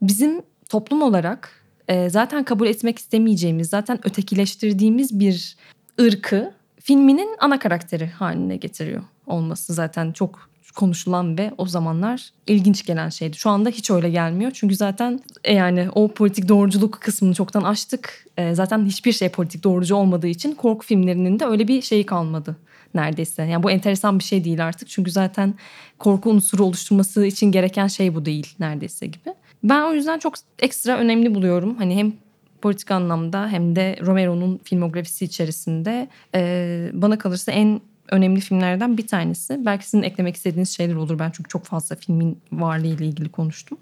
[0.03, 5.57] bizim toplum olarak e, zaten kabul etmek istemeyeceğimiz, zaten ötekileştirdiğimiz bir
[6.01, 13.09] ırkı filminin ana karakteri haline getiriyor olması zaten çok konuşulan ve o zamanlar ilginç gelen
[13.09, 13.37] şeydi.
[13.37, 14.51] Şu anda hiç öyle gelmiyor.
[14.55, 18.27] Çünkü zaten e, yani o politik doğruculuk kısmını çoktan açtık.
[18.37, 22.57] E, zaten hiçbir şey politik doğrucu olmadığı için korku filmlerinin de öyle bir şeyi kalmadı
[22.94, 23.42] neredeyse.
[23.42, 24.88] Yani bu enteresan bir şey değil artık.
[24.88, 25.55] Çünkü zaten
[25.99, 29.35] korku unsuru oluşturması için gereken şey bu değil neredeyse gibi.
[29.64, 31.74] Ben o yüzden çok ekstra önemli buluyorum.
[31.77, 32.12] Hani hem
[32.62, 39.66] politik anlamda hem de Romero'nun filmografisi içerisinde e, bana kalırsa en önemli filmlerden bir tanesi.
[39.66, 41.18] Belki sizin eklemek istediğiniz şeyler olur.
[41.18, 43.79] Ben çünkü çok fazla filmin varlığı ile ilgili konuştum.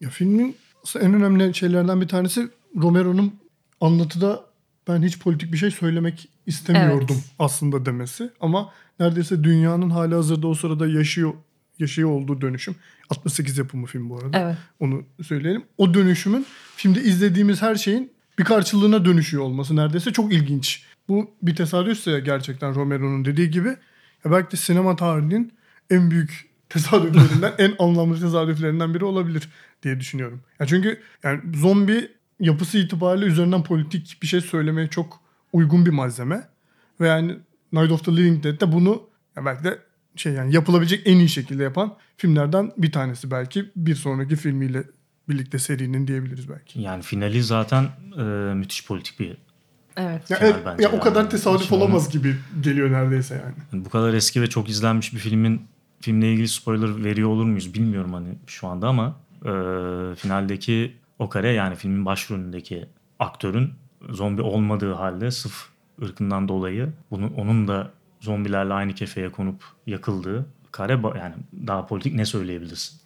[0.00, 0.56] Ya filmin
[1.00, 3.34] en önemli şeylerden bir tanesi Romero'nun
[3.80, 4.44] anlatıda
[4.88, 7.24] ben hiç politik bir şey söylemek istemiyordum Evet.
[7.38, 8.30] aslında demesi.
[8.40, 11.32] Ama neredeyse dünyanın hali hazırda o sırada yaşıyor
[11.78, 12.76] yaşıyor olduğu dönüşüm.
[13.10, 14.38] 68 yapımı film bu arada.
[14.38, 14.56] Evet.
[14.80, 15.64] Onu söyleyelim.
[15.78, 20.82] O dönüşümün filmde izlediğimiz her şeyin bir karşılığına dönüşüyor olması neredeyse çok ilginç.
[21.08, 23.68] Bu bir tesadüfse gerçekten Romero'nun dediği gibi
[24.24, 25.52] ya belki de sinema tarihinin
[25.90, 29.48] en büyük tesadüflerinden, en anlamlı tesadüflerinden biri olabilir
[29.82, 30.40] diye düşünüyorum.
[30.60, 32.08] Ya çünkü yani zombi
[32.40, 35.20] yapısı itibariyle üzerinden politik bir şey söylemeye çok
[35.52, 36.48] uygun bir malzeme.
[37.00, 37.36] Ve yani
[37.72, 39.02] Night of the Living Dead de bunu
[39.36, 39.78] ya belki de
[40.16, 43.70] şey yani yapılabilecek en iyi şekilde yapan filmlerden bir tanesi belki.
[43.76, 44.84] Bir sonraki filmiyle
[45.28, 46.80] birlikte serinin diyebiliriz belki.
[46.80, 47.84] Yani finali zaten
[48.18, 48.22] e,
[48.54, 49.36] müthiş politik bir
[49.96, 50.30] Evet.
[50.30, 51.30] Ya, Final evet, bence ya o kadar yani.
[51.30, 53.54] tesadüf Şimdi olamaz gibi geliyor neredeyse yani.
[53.72, 55.62] Yani bu kadar eski ve çok izlenmiş bir filmin
[56.00, 59.50] filmle ilgili spoiler veriyor olur muyuz bilmiyorum hani şu anda ama e,
[60.14, 62.86] finaldeki o kare yani filmin başrolündeki
[63.18, 63.70] aktörün
[64.10, 65.68] zombi olmadığı halde sırf
[66.02, 67.90] ırkından dolayı bunu onun da
[68.24, 71.34] zombilerle aynı kefeye konup yakıldığı kare yani
[71.66, 73.00] daha politik ne söyleyebilirsin?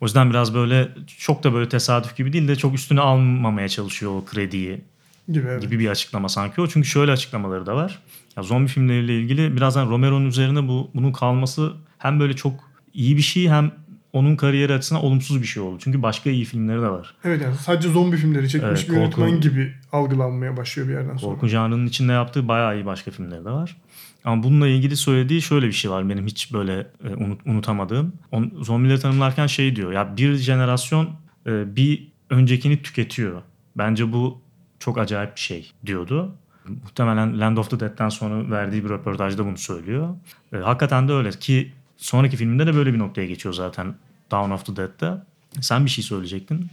[0.00, 4.12] O yüzden biraz böyle çok da böyle tesadüf gibi değil de çok üstüne almamaya çalışıyor
[4.12, 4.80] o krediyi
[5.28, 5.62] Gibi evet.
[5.62, 6.66] gibi bir açıklama sanki o.
[6.66, 8.02] Çünkü şöyle açıklamaları da var.
[8.36, 12.54] Ya zombi filmleriyle ilgili birazdan Romero'nun üzerine bu bunun kalması hem böyle çok
[12.94, 13.72] iyi bir şey hem
[14.14, 15.78] onun kariyeri açısından olumsuz bir şey oldu.
[15.80, 17.14] Çünkü başka iyi filmleri de var.
[17.24, 21.16] Evet yani sadece zombi filmleri çekmiş Evet, bir yönetmen korku- gibi algılanmaya başlıyor bir yerden
[21.16, 21.32] sonra.
[21.34, 23.76] Korku janrının içinde yaptığı bayağı iyi başka filmleri de var.
[24.24, 28.12] Ama bununla ilgili söylediği şöyle bir şey var benim hiç böyle e, unut, unutamadığım.
[28.32, 31.10] On, zombileri tanımlarken şey diyor ya bir jenerasyon
[31.46, 33.42] e, bir öncekini tüketiyor.
[33.76, 34.40] Bence bu
[34.78, 36.34] çok acayip bir şey diyordu.
[36.82, 40.08] Muhtemelen Land of the Dead'den sonra verdiği bir röportajda bunu söylüyor.
[40.52, 43.94] E, hakikaten de öyle ki sonraki filminde de böyle bir noktaya geçiyor zaten
[44.30, 45.22] Dawn of the Dead'de.
[45.60, 46.66] Sen bir şey söyleyecektin.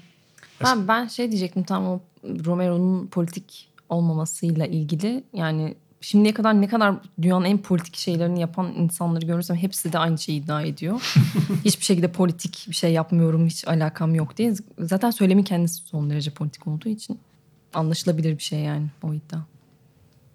[0.63, 5.23] Ben, ben şey diyecektim tam o Romero'nun politik olmamasıyla ilgili.
[5.33, 10.17] Yani şimdiye kadar ne kadar dünyanın en politik şeylerini yapan insanları görürsem hepsi de aynı
[10.17, 11.13] şeyi iddia ediyor.
[11.65, 14.53] Hiçbir şekilde politik bir şey yapmıyorum, hiç alakam yok diye.
[14.79, 17.19] Zaten söylemin kendisi son derece politik olduğu için
[17.73, 19.39] anlaşılabilir bir şey yani o iddia.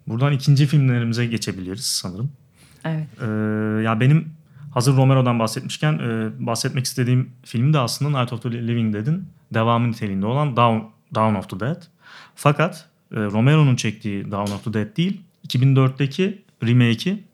[0.07, 2.33] Buradan ikinci filmlerimize geçebiliriz sanırım.
[2.85, 3.07] Evet.
[3.21, 3.27] Ee,
[3.83, 4.36] ya benim
[4.77, 9.91] hazır Romero'dan bahsetmişken e, bahsetmek istediğim film de aslında Night of the Living Dead'in devamı
[9.91, 10.79] niteliğinde olan Dawn,
[11.15, 11.83] Dawn of the Dead.
[12.35, 17.25] Fakat e, Romero'nun çektiği Dawn of the Dead değil, 2004'teki remake'i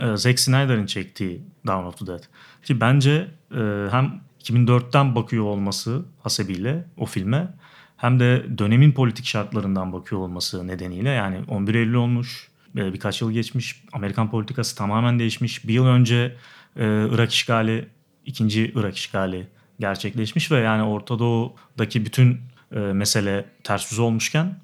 [0.00, 2.22] e, Zack Snyder'ın çektiği Dawn of the Dead.
[2.64, 7.48] Ki bence e, hem 2004'ten bakıyor olması hasebiyle o filme
[7.96, 13.32] hem de dönemin politik şartlarından bakıyor olması nedeniyle yani 11 Eylül olmuş, e, birkaç yıl
[13.32, 15.68] geçmiş, Amerikan politikası tamamen değişmiş.
[15.68, 16.36] Bir yıl önce
[16.76, 17.88] e, Irak işgali,
[18.26, 19.46] ikinci Irak işgali
[19.80, 22.40] gerçekleşmiş ve yani Orta Doğu'daki bütün
[22.72, 24.58] e, mesele ters yüz olmuşken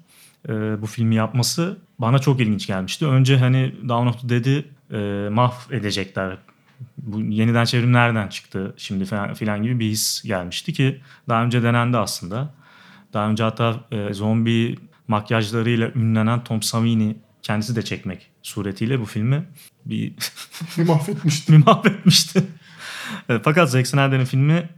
[0.49, 3.07] e, bu filmi yapması bana çok ilginç gelmişti.
[3.07, 6.37] Önce hani Dawn of the Dead'i e, mahvedecekler.
[6.97, 11.63] Bu yeniden çevrim nereden çıktı şimdi falan, filan gibi bir his gelmişti ki daha önce
[11.63, 12.53] denendi aslında.
[13.13, 14.75] Daha önce hatta e, zombi
[15.07, 19.45] makyajlarıyla ünlenen Tom Savini kendisi de çekmek suretiyle bu filmi
[19.85, 20.13] bir
[20.87, 21.53] mahvetmişti.
[21.53, 22.43] bir mahvetmişti.
[23.29, 24.69] E, Fakat Zack Snyder'in filmi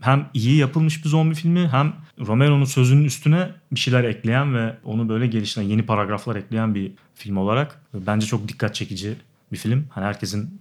[0.00, 1.92] hem iyi yapılmış bir zombi filmi hem
[2.26, 7.36] Romero'nun sözünün üstüne bir şeyler ekleyen ve onu böyle geliştiren yeni paragraflar ekleyen bir film
[7.36, 9.14] olarak bence çok dikkat çekici
[9.52, 9.86] bir film.
[9.90, 10.60] Hani herkesin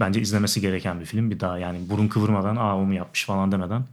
[0.00, 1.30] bence izlemesi gereken bir film.
[1.30, 3.84] Bir daha yani burun kıvırmadan aa o mu yapmış falan demeden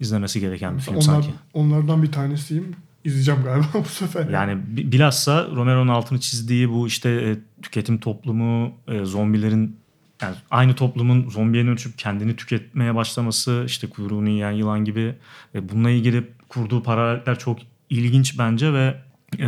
[0.00, 1.28] izlemesi gereken bir film Onlar, sanki.
[1.54, 2.76] onlardan bir tanesiyim.
[3.04, 4.28] İzleyeceğim galiba bu sefer.
[4.28, 9.76] Yani bi- bilhassa Romero'nun altını çizdiği bu işte e, tüketim toplumu, e, zombilerin
[10.22, 15.14] yani aynı toplumun zombiye dönüşüp kendini tüketmeye başlaması, işte kuyruğunu yiyen yılan gibi
[15.54, 17.58] e, bununla ilgili kurduğu paraleller çok
[17.90, 19.00] ilginç bence ve
[19.38, 19.46] e,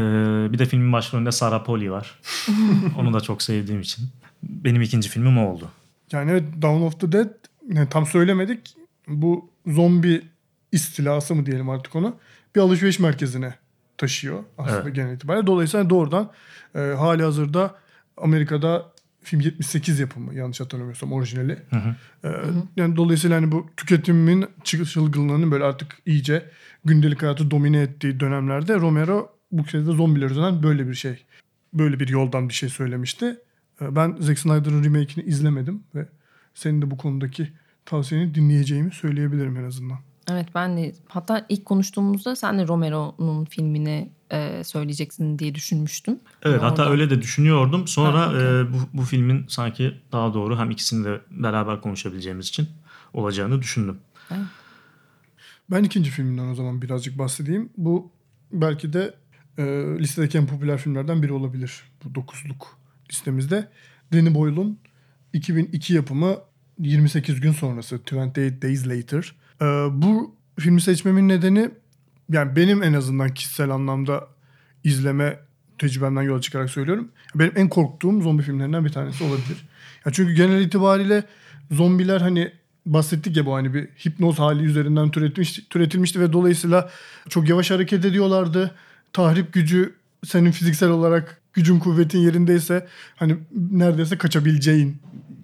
[0.52, 2.20] bir de filmin başrolünde Sarah Polly var.
[2.98, 4.04] Onu da çok sevdiğim için.
[4.42, 5.68] Benim ikinci filmim o oldu.
[6.12, 7.30] Yani evet Dawn of the Dead
[7.72, 8.76] yani tam söylemedik.
[9.08, 10.22] Bu zombi
[10.72, 12.16] istilası mı diyelim artık onu.
[12.56, 13.54] Bir alışveriş merkezine
[13.98, 14.94] taşıyor aslında Evet.
[14.94, 15.46] genel itibariyle.
[15.46, 16.30] Dolayısıyla doğrudan
[16.74, 17.74] e, hali hazırda
[18.16, 18.92] Amerika'da
[19.22, 21.58] film 78 yapımı yanlış hatırlamıyorsam orijinali.
[21.70, 21.94] Hı hı.
[22.28, 22.30] E,
[22.76, 26.50] yani dolayısıyla hani bu tüketimin çılgınlığının böyle artık iyice
[26.84, 31.24] gündelik hayatı domine ettiği dönemlerde Romero bu kez de zombiler üzerinden böyle bir şey
[31.74, 33.36] böyle bir yoldan bir şey söylemişti.
[33.80, 36.06] E, Ben Zack Snyder'ın remake'ini izlemedim ve
[36.54, 37.48] senin de bu konudaki
[37.86, 39.98] tavsiyeni dinleyeceğimi söyleyebilirim en azından.
[40.30, 46.18] Evet ben de hatta ilk konuştuğumuzda sen de Romero'nun filmini e, söyleyeceksin diye düşünmüştüm.
[46.42, 47.88] Evet Ama hatta oradan- öyle de düşünüyordum.
[47.88, 48.60] Sonra Ha, okey.
[48.60, 52.68] e, bu, bu filmin sanki daha doğru hem ikisini de beraber konuşabileceğimiz için
[53.12, 53.98] olacağını düşündüm.
[55.70, 57.68] Ben ikinci filmden o zaman birazcık bahsedeyim.
[57.76, 58.10] Bu
[58.52, 59.14] belki de
[59.58, 59.62] e,
[59.98, 61.82] listedeki en popüler filmlerden biri olabilir.
[62.04, 62.78] Bu dokuzluk
[63.10, 63.68] listemizde.
[64.12, 64.78] Danny Boyle'un
[65.32, 66.36] 2002 yapımı
[66.78, 69.34] 28 gün sonrası 28 Days Later.
[69.62, 71.70] E, bu filmi seçmemin nedeni
[72.32, 74.26] yani benim en azından kişisel anlamda
[74.84, 75.38] izleme
[75.78, 77.08] tecrübemden yola çıkarak söylüyorum.
[77.34, 79.68] Benim en korktuğum zombi filmlerinden bir tanesi olabilir.
[80.06, 81.24] Ya çünkü genel itibariyle
[81.70, 82.52] zombiler hani
[82.86, 86.90] bahsettik ya bu hani bir hipnoz hali üzerinden türetilmiş, türetilmişti ve dolayısıyla
[87.28, 88.74] çok yavaş hareket ediyorlardı.
[89.12, 93.36] Tahrip gücü senin fiziksel olarak gücün kuvvetin yerindeyse hani
[93.70, 94.96] neredeyse kaçabileceğin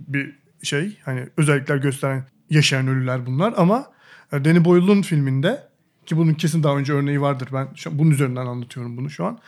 [0.08, 0.98] bir şey.
[1.04, 3.86] Hani özellikler gösteren yaşayan ölüler bunlar ama
[4.32, 5.62] Danny Boyle'un filminde
[6.06, 7.48] ki bunun kesin daha önce örneği vardır.
[7.52, 9.38] Ben şu bunun üzerinden anlatıyorum bunu şu an.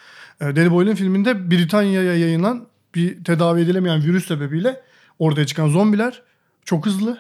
[0.41, 4.81] E, Danny Boyle'un filminde Britanya'ya yayılan bir tedavi edilemeyen virüs sebebiyle
[5.19, 6.23] ortaya çıkan zombiler
[6.65, 7.19] çok hızlı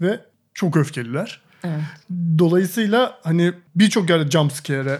[0.00, 0.20] ve
[0.54, 1.40] çok öfkeliler.
[1.64, 1.80] Evet.
[2.38, 4.98] Dolayısıyla hani birçok yerde jumpscare'e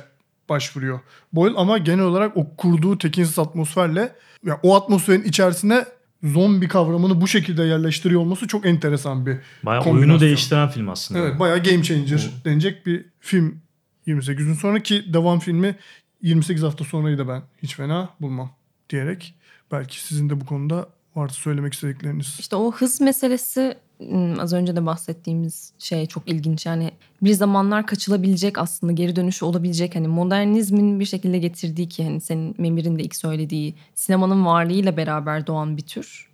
[0.48, 1.00] başvuruyor
[1.32, 4.12] Boyle ama genel olarak o kurduğu tekinsiz atmosferle
[4.44, 5.84] ya o atmosferin içerisine
[6.26, 10.10] zombi kavramını bu şekilde yerleştiriyor olması çok enteresan bir Bayağı kombinasyon.
[10.10, 11.20] oyunu değiştiren film aslında.
[11.20, 13.60] Evet bayağı game changer denecek bir film
[14.06, 15.76] 28 gün sonra ki devam filmi
[16.22, 18.50] 28 hafta sonrayı da ben hiç fena bulmam
[18.90, 19.34] diyerek
[19.72, 22.36] belki sizin de bu konuda varsa söylemek istedikleriniz.
[22.38, 23.85] İşte o hız meselesi hmm,
[24.38, 26.66] az önce de bahsettiğimiz şey çok ilginç.
[26.66, 26.90] Yani
[27.22, 32.54] bir zamanlar kaçılabilecek aslında geri dönüşü olabilecek hani modernizmin bir şekilde getirdiği ki hani senin
[32.58, 36.28] Memir'in de ilk söylediği sinemanın varlığıyla beraber doğan bir tür.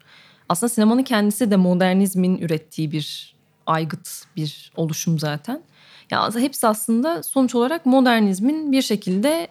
[0.49, 5.63] Aslında sinemanın kendisi de modernizmin ürettiği bir aygıt bir oluşum zaten.
[6.11, 9.49] Ya hepsi aslında sonuç olarak modernizmin bir şekilde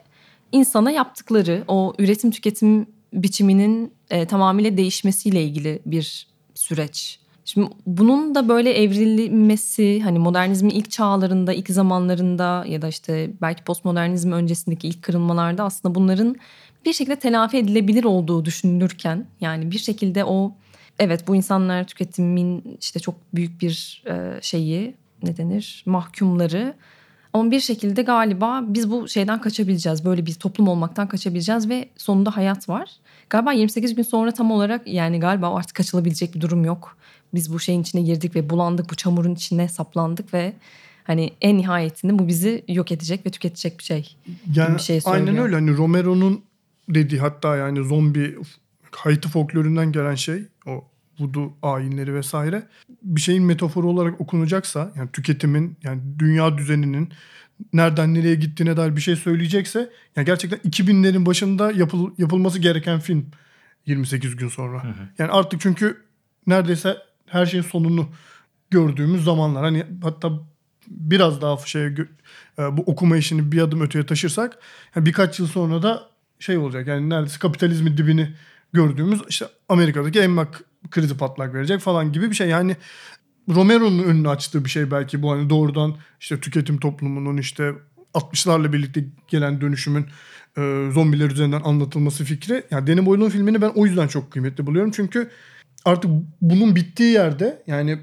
[0.52, 7.21] insana yaptıkları o üretim tüketim biçiminin e, tamamıyla değişmesiyle ilgili bir süreç.
[7.45, 13.63] Şimdi bunun da böyle evrilmesi hani modernizmin ilk çağlarında, ilk zamanlarında ya da işte belki
[13.63, 16.36] postmodernizm öncesindeki ilk kırılmalarda aslında bunların
[16.86, 20.54] bir şekilde telafi edilebilir olduğu düşünülürken yani bir şekilde o
[20.99, 26.73] evet bu insanlar tüketimin işte çok büyük bir e, şeyi ne denir mahkumları
[27.34, 30.06] ama bir şekilde galiba biz bu şeyden kaçabileceğiz.
[30.06, 32.89] Böyle bir toplum olmaktan kaçabileceğiz ve sonunda hayat var.
[33.30, 36.97] Galiba 28 gün sonra tam olarak yani galiba artık kaçılabilecek bir durum yok.
[37.34, 38.89] Biz bu şeyin içine girdik ve bulandık.
[38.89, 40.54] Bu çamurun içine saplandık ve
[41.04, 44.15] hani en nihayetinde bu bizi yok edecek ve tüketecek bir şey.
[44.56, 45.46] Yani bir şey aynen söylüyor.
[45.46, 46.41] öyle hani Romero'nun
[46.89, 48.38] dediği hatta yani zombi
[48.91, 50.84] Haiti folklorundan gelen şey o
[51.20, 52.63] vudu ayinleri vesaire
[53.04, 57.10] bir şeyin metaforu olarak okunacaksa yani tüketimin yani dünya düzeninin
[57.74, 63.26] nereden nereye gittiğine dair bir şey söyleyecekse yani gerçekten 2000'lerin başında yapıl, yapılması gereken film
[63.86, 64.84] 28 gün sonra.
[65.20, 65.98] Yani artık çünkü
[66.48, 66.98] neredeyse
[67.32, 68.08] her şeyin sonunu
[68.72, 69.63] gördüğümüz zamanlar.
[69.63, 70.32] Hani hatta
[70.88, 71.96] biraz daha şey
[72.58, 74.58] bu okuma işini bir adım öteye taşırsak
[74.96, 78.34] yani birkaç yıl sonra da şey olacak yani neredeyse kapitalizmin dibini
[78.74, 82.48] gördüğümüz işte Amerika'daki emlak krizi patlak verecek falan gibi bir şey.
[82.48, 82.76] Yani
[83.50, 87.74] Romero'nun önünü açtığı bir şey belki bu hani doğrudan işte tüketim toplumunun işte
[88.13, 90.06] 60'larla birlikte gelen dönüşümün
[90.58, 92.63] e, zombiler üzerinden anlatılması fikri.
[92.72, 94.91] Yani Danny Boyle'un filmini ben o yüzden çok kıymetli buluyorum.
[94.91, 95.30] Çünkü
[95.86, 98.00] artık bunun bittiği yerde yani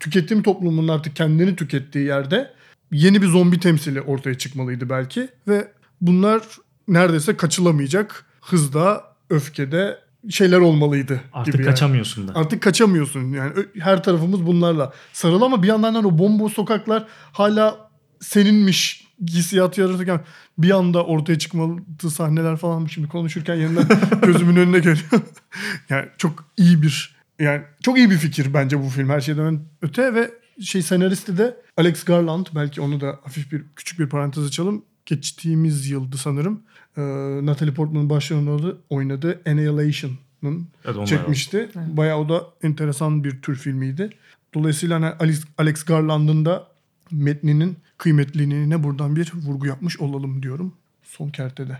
[0.00, 2.50] tüketim toplumunun artık kendini tükettiği yerde
[2.92, 5.28] yeni bir zombi temsili ortaya çıkmalıydı belki.
[5.48, 6.42] Ve bunlar
[6.88, 11.20] neredeyse kaçılamayacak hızda, öfkede şeyler olmalıydı.
[11.32, 11.70] Artık gibi yani.
[11.70, 12.32] kaçamıyorsun da.
[12.34, 17.90] Artık kaçamıyorsun yani her tarafımız bunlarla sarılı ama bir yandan da o bomboş sokaklar hala
[18.20, 20.20] seninmiş hissiyatı yaratırken
[20.58, 21.80] bir anda ortaya çıkmalı
[22.10, 23.86] sahneler falan şimdi konuşurken yeniden
[24.22, 25.22] gözümün önüne geliyor.
[25.88, 30.14] yani çok iyi bir yani çok iyi bir fikir bence bu film her şeyden öte
[30.14, 30.30] ve
[30.62, 34.84] şey senaristi de Alex Garland belki onu da hafif bir küçük bir parantez açalım.
[35.06, 36.62] Geçtiğimiz yıldı sanırım.
[36.96, 37.00] Ee,
[37.46, 41.68] Natalie Portman'ın başrolünde oynadığı Annihilation'ın Evet, çekmişti.
[41.76, 44.10] Bayağı o da enteresan bir tür filmiydi.
[44.54, 46.68] Dolayısıyla hani Alex, Alex Garland'ın da
[47.12, 50.74] metninin kıymetliliğine buradan bir vurgu yapmış olalım diyorum.
[51.02, 51.78] Son kertede.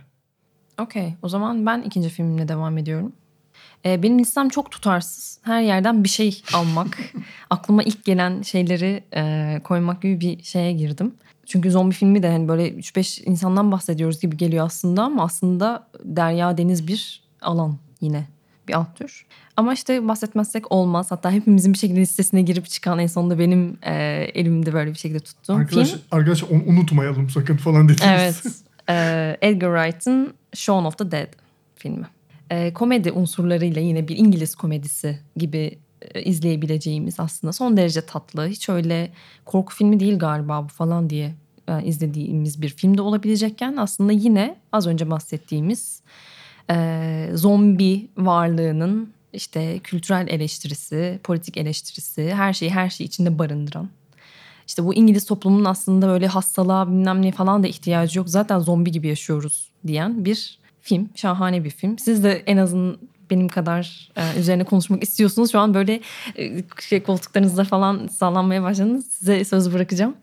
[0.81, 1.15] Okey.
[1.23, 3.13] O zaman ben ikinci filmimle devam ediyorum.
[3.85, 5.39] Ee, benim listem çok tutarsız.
[5.43, 6.99] Her yerden bir şey almak.
[7.51, 11.15] aklıma ilk gelen şeyleri e, koymak gibi bir şeye girdim.
[11.47, 16.59] Çünkü zombi filmi de hani böyle 3-5 insandan bahsediyoruz gibi geliyor aslında ama aslında derya
[16.59, 18.27] deniz bir alan yine
[18.71, 19.27] bir alt tür.
[19.57, 21.11] Ama işte bahsetmezsek olmaz.
[21.11, 23.95] Hatta hepimizin bir şekilde listesine girip çıkan en sonunda benim e,
[24.35, 26.01] elimde böyle bir şekilde tuttuğum Arkadaş, film.
[26.11, 28.21] arkadaşlar onu unutmayalım sakın falan dediğiniz.
[28.23, 28.43] Evet.
[28.89, 31.29] Ee, Edgar Wright'ın Shaun of the Dead
[31.77, 32.07] filmi.
[32.51, 35.79] Ee, komedi unsurlarıyla yine bir İngiliz komedisi gibi
[36.15, 38.47] e, izleyebileceğimiz aslında son derece tatlı.
[38.47, 39.11] Hiç öyle
[39.45, 41.35] korku filmi değil galiba bu falan diye
[41.69, 46.03] e, izlediğimiz bir filmde olabilecekken aslında yine az önce bahsettiğimiz
[46.71, 53.89] e, zombi varlığının işte kültürel eleştirisi, politik eleştirisi, her şeyi her şeyi içinde barındıran
[54.71, 58.29] işte bu İngiliz toplumunun aslında böyle hastalığa bilmem ne falan da ihtiyacı yok.
[58.29, 61.09] Zaten zombi gibi yaşıyoruz diyen bir film.
[61.15, 61.99] Şahane bir film.
[61.99, 62.97] Siz de en azından
[63.31, 65.53] benim kadar e, üzerine konuşmak istiyorsunuz.
[65.53, 66.01] Şu an böyle
[66.39, 69.07] e, şey koltuklarınızda falan sallanmaya başladınız.
[69.07, 70.15] Size söz bırakacağım.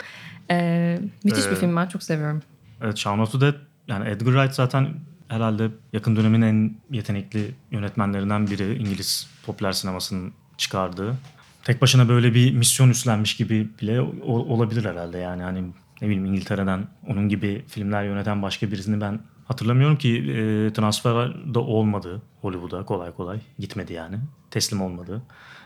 [0.52, 2.42] E, müthiş bir Ee, film ben çok seviyorum.
[2.82, 3.56] Evet Shaun of the Dead
[3.88, 4.88] yani Edgar Wright zaten
[5.28, 11.16] herhalde yakın dönemin en yetenekli yönetmenlerinden biri İngiliz popüler sinemasının çıkardığı.
[11.64, 15.64] Tek başına böyle bir misyon üstlenmiş gibi bile olabilir herhalde yani hani
[16.02, 21.60] ne bileyim İngiltere'den onun gibi filmler yöneten başka birisini ben hatırlamıyorum ki e, transfer da
[21.60, 24.16] olmadı Hollywood'a kolay kolay gitmedi yani
[24.52, 25.22] teslim olmadı.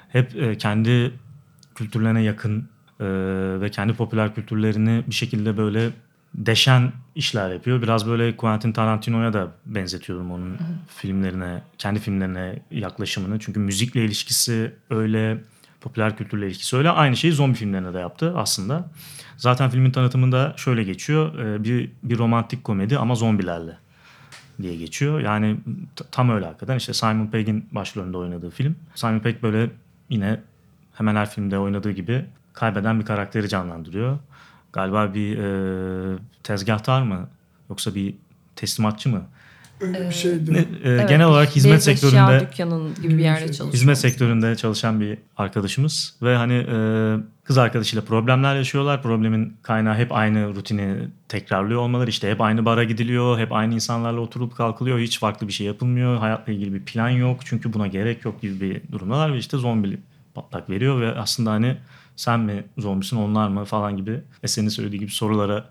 [0.09, 1.13] Hep e, kendi
[1.75, 2.69] kültürlerine yakın
[2.99, 3.05] e,
[3.61, 5.89] ve kendi popüler kültürlerini bir şekilde böyle
[6.35, 7.81] deşen işler yapıyor.
[7.81, 13.39] Biraz böyle Quentin Tarantino'ya da benzetiyorum onun filmlerine, kendi filmlerine yaklaşımını.
[13.39, 15.37] Çünkü müzikle ilişkisi öyle,
[15.81, 16.89] popüler kültürle ilişkisi öyle.
[16.89, 18.89] Aynı şeyi zombi filmlerine de yaptı aslında.
[19.37, 21.39] Zaten filmin tanıtımında şöyle geçiyor.
[21.39, 23.77] e, Bir, bir romantik komedi ama zombilerle
[24.61, 25.19] diye geçiyor.
[25.19, 25.57] Yani
[26.11, 26.77] tam öyle hakikaten.
[26.77, 28.75] İşte Simon Pegg'in başrolünde oynadığı film.
[28.95, 29.69] Simon Pegg böyle
[30.09, 30.39] yine
[30.93, 34.19] hemen her filmde oynadığı gibi kaybeden bir karakteri canlandırıyor.
[34.73, 37.29] Galiba bir e, tezgahtar mı
[37.69, 38.13] yoksa bir
[38.55, 39.21] teslimatçı mı?
[39.81, 40.53] Öyle bir şeydi.
[40.53, 43.73] Ne, e, Evet, genel olarak hizmet sektöründe dükkanın gibi bir yerde Şey, çalışıyor.
[43.73, 46.77] hizmet sektöründe çalışan bir arkadaşımız ve hani e,
[47.43, 49.01] kız arkadaşıyla problemler yaşıyorlar.
[49.03, 52.09] Problemin kaynağı hep aynı rutini tekrarlıyor olmaları.
[52.09, 54.99] İşte hep aynı bara gidiliyor, hep aynı insanlarla oturup kalkılıyor.
[54.99, 56.17] Hiç farklı bir şey yapılmıyor.
[56.17, 57.39] Hayatla ilgili bir plan yok.
[57.45, 59.97] Çünkü buna gerek yok gibi bir durumdalar ve işte zombi
[60.35, 61.77] patlak veriyor ve aslında hani
[62.21, 65.65] sen mi zombisin onlar mı falan gibi Esen'in söylediği gibi sorulara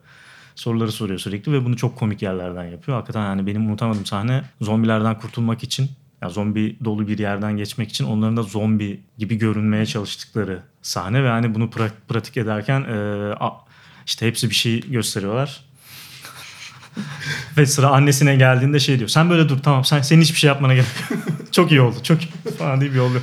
[0.55, 2.97] soruları soruyor sürekli ve bunu çok komik yerlerden yapıyor.
[2.97, 5.91] Hakikaten yani benim unutamadığım sahne zombilerden kurtulmak için
[6.23, 11.29] yani zombi dolu bir yerden geçmek için onların da zombi gibi görünmeye çalıştıkları sahne ve
[11.29, 12.95] hani bunu pra- pratik ederken e,
[13.41, 13.65] a-
[14.07, 15.65] işte hepsi bir şey gösteriyorlar.
[17.57, 19.09] ve sıra annesine geldiğinde şey diyor.
[19.09, 21.21] Sen böyle dur tamam sen senin hiçbir şey yapmana gerek yok.
[21.53, 21.97] çok iyi oldu.
[22.03, 23.23] Çok iyi falan deyip yolluyor.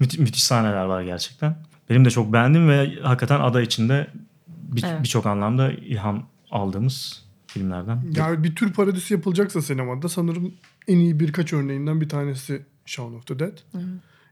[0.00, 1.56] Müthi- müthiş sahneler var gerçekten.
[1.92, 4.06] Benim de çok beğendim ve hakikaten ada içinde
[4.48, 5.02] bir- Evet.
[5.02, 8.02] birçok anlamda ilham aldığımız filmlerden.
[8.16, 10.54] Yani bir tür parodisi yapılacaksa sinemada sanırım
[10.88, 13.58] en iyi birkaç örneğinden bir tanesi Shaun of the Dead.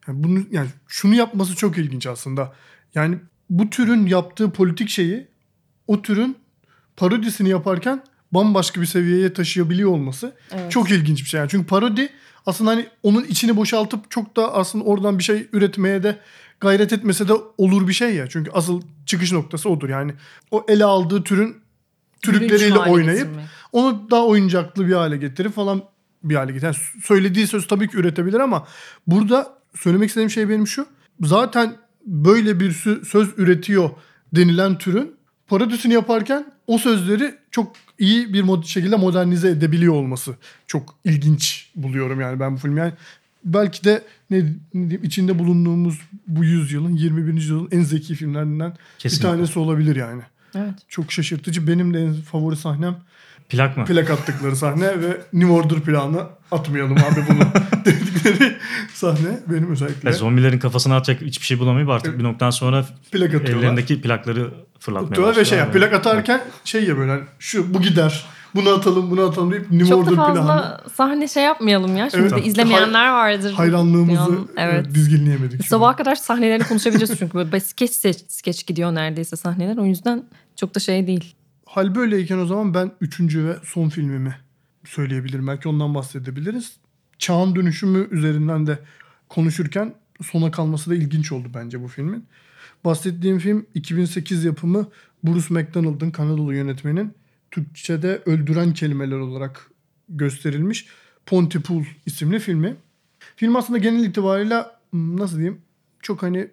[0.09, 2.53] Yani bunu yani şunu yapması çok ilginç aslında.
[2.94, 3.18] Yani
[3.51, 5.27] bu türün yaptığı politik şeyi
[5.87, 6.37] o türün
[6.96, 10.70] parodisini yaparken bambaşka bir seviyeye taşıyabiliyor olması Evet.
[10.73, 11.38] çok ilginç bir şey.
[11.40, 12.09] Yani çünkü parodi
[12.46, 16.18] aslında hani onun içini boşaltıp çok da aslında oradan bir şey üretmeye de
[16.61, 18.29] gayret etmese de olur bir şey ya.
[18.29, 19.88] Çünkü asıl çıkış noktası odur.
[19.88, 20.12] Yani
[20.51, 21.57] o ele aldığı türün
[22.23, 23.46] türükleriyle oynayıp getirmek.
[23.73, 25.83] onu daha oyuncaklı bir hale getirip falan
[26.25, 26.66] bir hale getir.
[26.66, 28.66] Yani söylediği söz tabii ki üretebilir ama
[29.07, 30.87] burada söylemek istediğim şey benim şu.
[31.20, 31.76] Zaten
[32.07, 33.91] böyle bir sö- söz üretiyor
[34.35, 35.16] denilen türün
[35.49, 40.35] parodisini yaparken o sözleri çok iyi bir mod- şekilde modernize edebiliyor olması
[40.66, 42.78] çok ilginç buluyorum yani ben bu filmi.
[42.80, 42.93] Yani
[43.45, 44.38] belki de ne,
[44.74, 47.32] ne diyeyim, içinde bulunduğumuz bu yüzyılın 21.
[47.34, 49.28] yüzyılın en zeki filmlerinden Kesinlikle.
[49.28, 50.22] bir tanesi olabilir yani.
[50.55, 50.74] Evet.
[50.88, 51.66] Çok şaşırtıcı.
[51.66, 52.97] Benim de en favori sahnem
[53.49, 53.84] Plak mı?
[53.84, 57.41] plak attıkları sahne ve New Order planı atmayalım abi bunu
[57.84, 58.57] dedikleri
[58.95, 60.09] sahne benim özellikle.
[60.09, 63.59] Ya zombilerin kafasına atacak hiçbir şey bulamayıp artık bir noktadan sonra plak atıyorlar.
[63.62, 65.91] ellerindeki plakları fırlatmaya Atıyorlar ve şey ya başlıyorlar.
[65.91, 68.24] plak atarken şey ya böyle hani şu bu gider.
[68.55, 72.11] Bunu atalım bunu atalım deyip New Çok da Order fazla planı sahne şey yapmayalım ya.
[72.11, 72.44] Şimdi Evet.
[72.44, 73.53] de izlemeyenler vardır.
[73.53, 74.94] hayranlığımızı evet.
[74.94, 75.66] dizginleyemedik.
[75.66, 77.90] Sabaha kadar sahnelerini konuşabiliriz çünkü böyle skeç
[78.28, 79.76] skeç gidiyor neredeyse sahneler.
[79.76, 80.24] O yüzden
[80.57, 81.34] çok da şey değil.
[81.66, 84.36] Hal böyleyken o zaman ben üçüncü ve son filmimi
[84.84, 85.46] söyleyebilirim.
[85.46, 86.76] Belki ondan bahsedebiliriz.
[87.18, 88.78] Çağın dönüşümü üzerinden de
[89.28, 92.24] konuşurken sona kalması da ilginç oldu bence bu filmin.
[92.84, 94.88] Bahsettiğim film 2008 yapımı
[95.24, 97.14] Bruce McDonald'ın Kanadalı yönetmenin
[97.51, 99.70] Türkçe'de öldüren kelimeler olarak
[100.09, 100.86] gösterilmiş
[101.26, 102.76] Pontypool isimli filmi.
[103.36, 105.61] Film aslında genel itibariyle hmm, nasıl diyeyim
[106.03, 106.51] çok hani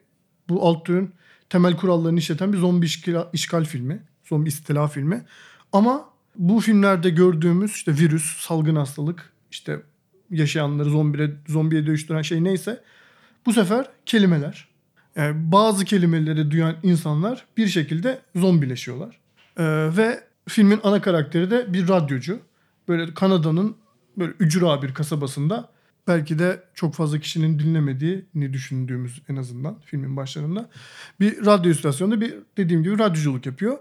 [0.50, 1.12] bu alt türün
[1.50, 2.86] temel kurallarını işleten bir zombi
[3.34, 4.00] işgal, filmi.
[4.24, 5.26] Zombi istila filmi.
[5.74, 9.82] Ama bu filmlerde gördüğümüz işte virüs, salgın hastalık, işte
[10.32, 12.84] yaşayanları zombiye, zombiye dönüştüren şey neyse
[13.46, 14.68] bu sefer kelimeler.
[15.16, 19.20] Yani bazı kelimeleri duyan insanlar bir şekilde zombileşiyorlar.
[19.58, 19.64] Ee,
[19.98, 22.40] ve filmin ana karakteri de bir radyocu.
[22.88, 23.78] Böyle Kanada'nın
[24.18, 25.70] böyle ücra bir kasabasında
[26.08, 30.70] belki de çok fazla kişinin dinlemediğini düşündüğümüz en azından filmin başlarında
[31.20, 33.78] bir radyo istasyonunda bir dediğim gibi radyoculuk yapıyor.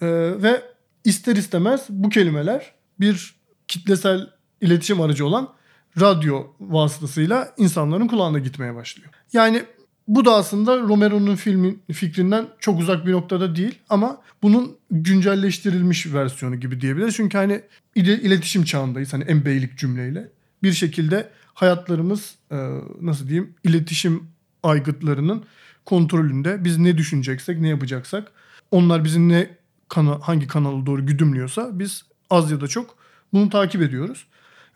[0.00, 0.06] Ee,
[0.42, 0.62] ve
[1.04, 3.34] ister istemez bu kelimeler bir
[3.68, 4.30] kitlesel
[4.60, 5.54] iletişim aracı olan
[6.00, 9.10] radyo vasıtasıyla insanların kulağına gitmeye başlıyor.
[9.32, 9.64] Yani
[10.08, 16.56] bu da aslında Romero'nun filmin fikrinden çok uzak bir noktada değil ama bunun güncelleştirilmiş versiyonu
[16.56, 17.14] gibi diyebiliriz.
[17.14, 17.60] Çünkü hani
[17.94, 20.28] ile- iletişim çağındayız hani en beylik cümleyle.
[20.62, 22.56] Bir şekilde hayatlarımız e,
[23.00, 24.22] nasıl diyeyim iletişim
[24.62, 25.44] aygıtlarının
[25.84, 26.64] kontrolünde.
[26.64, 28.32] Biz ne düşüneceksek, ne yapacaksak
[28.70, 29.50] onlar bizi ne
[29.88, 32.96] kana, hangi kanala doğru güdümlüyorsa biz az ya da çok
[33.32, 34.26] bunu takip ediyoruz.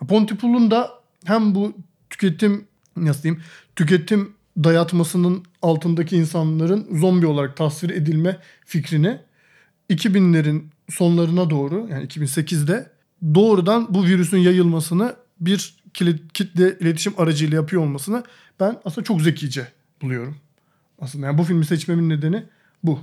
[0.09, 0.91] Pontypool'un da
[1.25, 1.73] hem bu
[2.11, 2.65] tüketim
[2.97, 3.43] nasıl diyeyim
[3.77, 9.19] tüketim dayatmasının altındaki insanların zombi olarak tasvir edilme fikrini
[9.91, 12.91] 2000'lerin sonlarına doğru yani 2008'de
[13.35, 15.75] doğrudan bu virüsün yayılmasını bir
[16.35, 18.25] kitle iletişim aracıyla yapıyor olmasını
[18.61, 19.69] ben aslında çok zekice
[20.03, 20.37] buluyorum.
[20.99, 22.45] Aslında yani bu filmi seçmemin nedeni
[22.83, 23.01] bu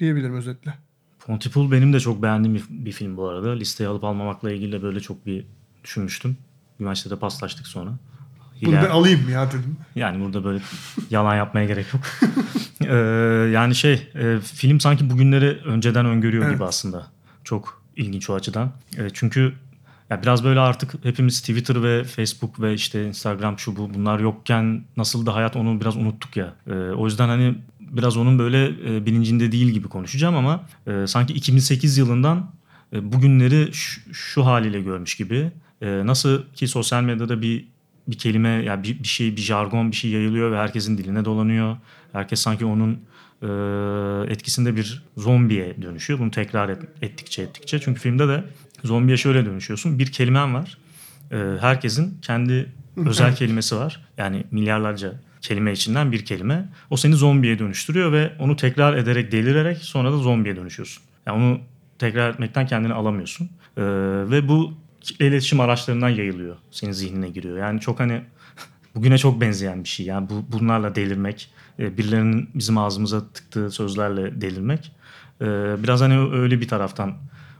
[0.00, 0.74] diyebilirim özetle.
[1.26, 3.50] Pontypool benim de çok beğendiğim bir, bir film bu arada.
[3.50, 5.44] Listeye alıp almamakla ilgili de böyle çok bir
[5.84, 6.36] düşünmüştüm.
[6.80, 7.98] Üniversitede paslaştık sonra.
[8.66, 9.76] Bunu ben alayım ya dedim.
[9.94, 10.62] Yani burada böyle
[11.10, 12.02] yalan yapmaya gerek yok.
[12.88, 12.94] Ee,
[13.52, 16.54] yani şey e, film sanki bugünleri önceden öngörüyor Evet.
[16.54, 17.06] gibi aslında.
[17.44, 18.72] Çok ilginç o açıdan.
[18.98, 19.52] E, çünkü
[20.10, 24.84] ya biraz böyle artık hepimiz Twitter ve Facebook ve işte Instagram şu bu bunlar yokken
[24.96, 26.54] nasıl da hayat onu biraz unuttuk ya.
[26.66, 31.32] E, o yüzden hani biraz onun böyle e, bilincinde değil gibi konuşacağım ama e, sanki
[31.32, 32.50] 2008 yılından
[32.92, 35.50] e, bugünleri şu, şu haliyle görmüş gibi.
[35.82, 37.64] E, nasıl ki sosyal medyada bir
[38.08, 41.76] bir kelime ya bir, bir şey bir jargon bir şey yayılıyor ve herkesin diline dolanıyor.
[42.12, 42.92] Herkes sanki onun
[43.42, 43.46] e,
[44.32, 46.18] etkisinde bir zombiye dönüşüyor.
[46.20, 47.78] Bunu tekrar et- ettikçe ettikçe.
[47.80, 48.44] Çünkü filmde de
[48.84, 49.98] zombiye şöyle dönüşüyorsun.
[49.98, 50.78] Bir kelimen var.
[51.32, 54.00] E, herkesin kendi özel kelimesi var.
[54.18, 56.68] Yani milyarlarca kelime içinden bir kelime.
[56.90, 61.02] O seni zombiye dönüştürüyor ve onu tekrar ederek delirerek sonra da zombiye dönüşüyorsun.
[61.26, 61.60] Yani onu
[61.98, 63.50] tekrar etmekten kendini alamıyorsun.
[63.76, 63.82] E,
[64.30, 66.56] ve bu kitle iletişim araçlarından yayılıyor.
[66.70, 67.58] Senin zihnine giriyor.
[67.58, 68.22] Yani çok hani
[68.94, 70.06] bugüne çok benzeyen bir şey.
[70.06, 74.92] Yani bu bunlarla delirmek, e, birilerinin bizim ağzımıza tıktığı sözlerle delirmek.
[75.40, 75.46] E,
[75.82, 77.14] Biraz hani öyle bir taraftan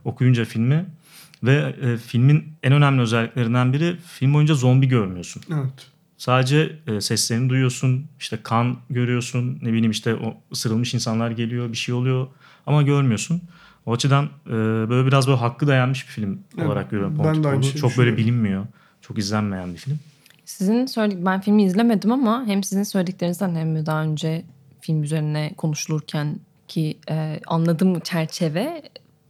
[0.05, 0.86] okuyunca filmi
[1.43, 5.43] ve e, filmin en önemli özelliklerinden biri film boyunca zombi görmüyorsun.
[5.53, 5.86] Evet.
[6.16, 11.76] Sadece e, seslerini duyuyorsun, işte kan görüyorsun, ne bileyim işte o ısırılmış insanlar geliyor, bir
[11.76, 12.26] şey oluyor
[12.66, 13.43] ama görmüyorsun.
[13.87, 14.51] O açıdan e,
[14.89, 17.99] böyle biraz böyle hakkı dayanmış bir film Evet, olarak görüyorum ben de aynı şeyi Çok
[17.99, 18.66] böyle bilinmiyor,
[19.01, 19.99] çok izlenmeyen bir film.
[20.45, 24.45] Sizin söyledik ben filmi izlemedim ama hem sizin söylediklerinizden hem de daha önce
[24.80, 26.37] film üzerine konuşulurken
[26.68, 28.83] ki e, anladığım çerçeve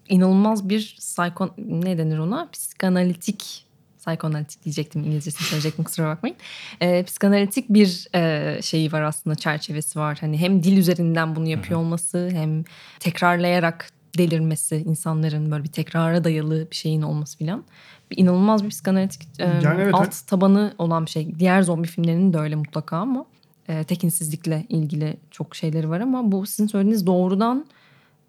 [0.08, 3.66] inanılmaz bir psiko ne denir ona psikanalitik
[4.06, 6.36] psikanalitik diyecektim İngilizcesini söyleyecektim kusura bakmayın.
[6.80, 10.18] E, psikanalitik bir e, şeyi var aslında çerçevesi var.
[10.20, 12.64] Hani hem dil üzerinden bunu yapıyor olması hem
[13.00, 17.64] tekrarlayarak delirmesi insanların böyle bir tekrara dayalı bir şeyin olması filan.
[18.10, 21.38] Bir inanılmaz bir psikanalitik e, Yani evet, alt tabanı olan bir şey.
[21.38, 23.26] Diğer zombi filmlerinin de öyle mutlaka ama
[23.68, 27.66] e, tekinsizlikle ilgili çok şeyleri var ama bu sizin söylediğiniz doğrudan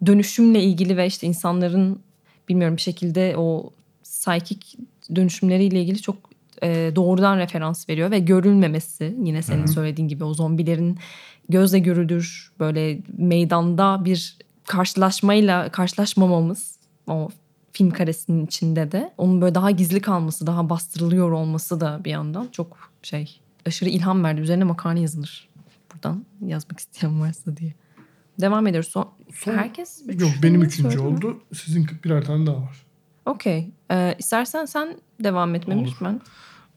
[0.06, 2.00] dönüşümle ilgili ve işte insanların
[2.48, 3.70] bilmiyorum bir şekilde o
[4.04, 4.78] psikik
[5.16, 6.16] dönüşümleriyle ilgili çok
[6.62, 10.98] e, doğrudan referans veriyor ve görülmemesi yine senin söylediğin gibi o zombilerin
[11.48, 17.28] gözle görülür böyle meydanda bir karşılaşmayla karşılaşmamamız o
[17.72, 22.48] film karesinin içinde de onun böyle daha gizli kalması, daha bastırılıyor olması da bir yandan
[22.52, 24.40] çok şey aşırı ilham verdi.
[24.40, 25.48] Üzerine makale yazılır.
[25.94, 27.74] Buradan yazmak isteyen varsa diye.
[28.40, 28.90] Devam ediyoruz.
[28.90, 31.16] Son, Son- herkes üç Yok benim filmi üçüncü söyledi mi?
[31.16, 31.40] oldu.
[31.54, 32.86] Sizin birer tane daha var.
[33.26, 33.70] Okey.
[33.90, 35.96] Ee, istersen sen devam etmemi Olur.
[36.00, 36.20] ben.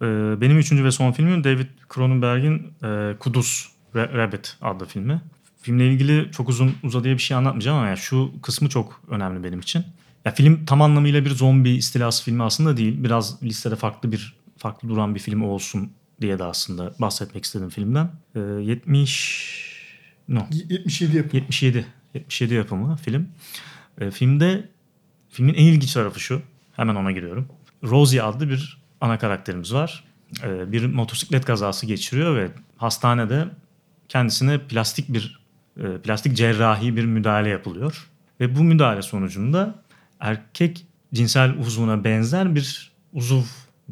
[0.02, 5.22] Ee, benim üçüncü ve son filmim David Cronenberg'in e, Kuduz Rabbit adlı filmi.
[5.68, 9.60] Filmle ilgili çok uzun uzadıya bir şey anlatmayacağım ama yani şu kısmı çok önemli benim
[9.60, 9.84] için.
[10.26, 13.04] Ya film tam anlamıyla bir zombi istilası filmi aslında değil.
[13.04, 15.92] Biraz listede farklı bir farklı duran bir film olsun
[16.22, 18.12] diye de aslında bahsetmek istedim filmden.
[18.36, 21.40] Ee, 70 no Y- 77 yapım.
[21.40, 23.30] 77 77 yapımı film.
[24.02, 24.70] E, filmde
[25.30, 26.42] filmin en ilginç tarafı şu.
[26.74, 27.48] Hemen ona giriyorum.
[27.84, 30.04] Rosie adlı bir ana karakterimiz var.
[30.44, 33.46] E, bir motosiklet kazası geçiriyor ve hastanede
[34.10, 35.47] kendisine plastik bir
[35.80, 38.08] e, plastik cerrahi bir müdahale yapılıyor.
[38.40, 39.76] Ve bu müdahale sonucunda
[40.20, 43.44] erkek cinsel uzvuna benzer bir uzuv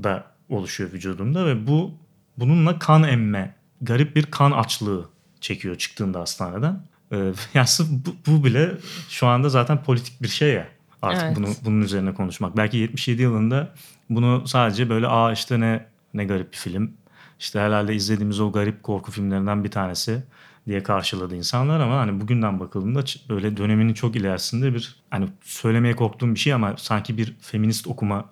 [0.03, 1.93] da oluşuyor vücudunda ve bu
[2.37, 5.09] bununla kan emme, garip bir kan açlığı
[5.41, 6.83] çekiyor çıktığında hastaneden.
[7.11, 7.17] Ee,
[7.53, 8.71] yani bu, bu bile
[9.09, 10.67] şu anda zaten politik bir şey ya.
[11.01, 11.37] Artık Evet.
[11.37, 12.57] bunu bunun üzerine konuşmak.
[12.57, 13.73] Belki 77 yılında
[14.09, 16.93] bunu sadece böyle aa işte ne ne garip bir film.
[17.39, 20.23] İşte herhalde izlediğimiz o garip korku filmlerinden bir tanesi
[20.67, 26.33] diye karşıladı insanlar ama hani bugünden bakıldığında böyle döneminin çok ilerisinde bir hani söylemeye korktuğum
[26.33, 28.25] bir şey ama sanki bir feminist okuma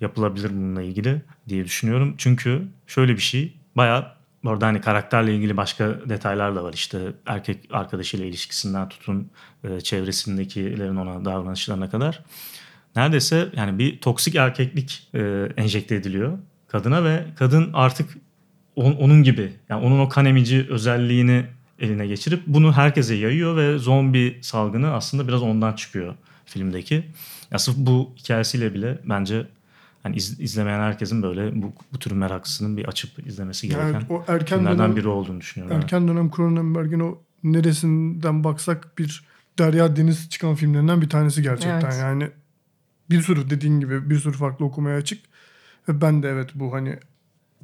[0.00, 2.14] yapılabilir bununla ilgili diye düşünüyorum.
[2.18, 4.06] Çünkü şöyle bir şey bayağı
[4.44, 6.72] orada hani karakterle ilgili başka detaylar da var.
[6.72, 9.30] İşte erkek arkadaşıyla ilişkisinden tutun
[9.64, 12.24] e, çevresindekilerin ona davranışlarına kadar.
[12.96, 16.38] Neredeyse yani bir toksik erkeklik e, enjekte ediliyor
[16.68, 18.16] kadına ve kadın artık
[18.76, 21.44] on- onun gibi yani onun o kan emici özelliğini
[21.78, 26.14] eline geçirip bunu herkese yayıyor ve zombi salgını aslında biraz ondan çıkıyor
[26.44, 27.04] filmdeki.
[27.50, 29.46] Ya sırf bu hikayesiyle bile bence
[30.02, 34.24] hani iz- izlemeyen herkesin böyle bu, bu tür meraklısının bir açıp izlemesi gereken Yani o
[34.28, 35.74] erken filmlerden dönem, biri olduğunu düşünüyorum.
[35.76, 35.84] evet.
[35.84, 39.24] erken dönem Cronenberg'in o neresinden baksak bir
[39.58, 41.80] derya deniz çıkan filmlerinden bir tanesi gerçekten.
[41.90, 41.98] Evet.
[42.00, 42.30] Yani
[43.10, 45.24] bir sürü dediğin gibi bir sürü farklı okumaya açık.
[45.88, 46.98] Ve ben de evet bu hani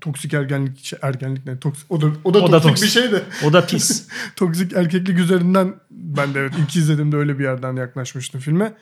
[0.01, 2.84] toksik ergenlik ergenlik ne toksik o da o da O da toksik toksik.
[2.86, 4.09] bir şey de O da pis.
[4.36, 8.72] toksik erkeklik üzerinden ben de evet ilk izlediğimde öyle bir yerden yaklaşmıştım filme.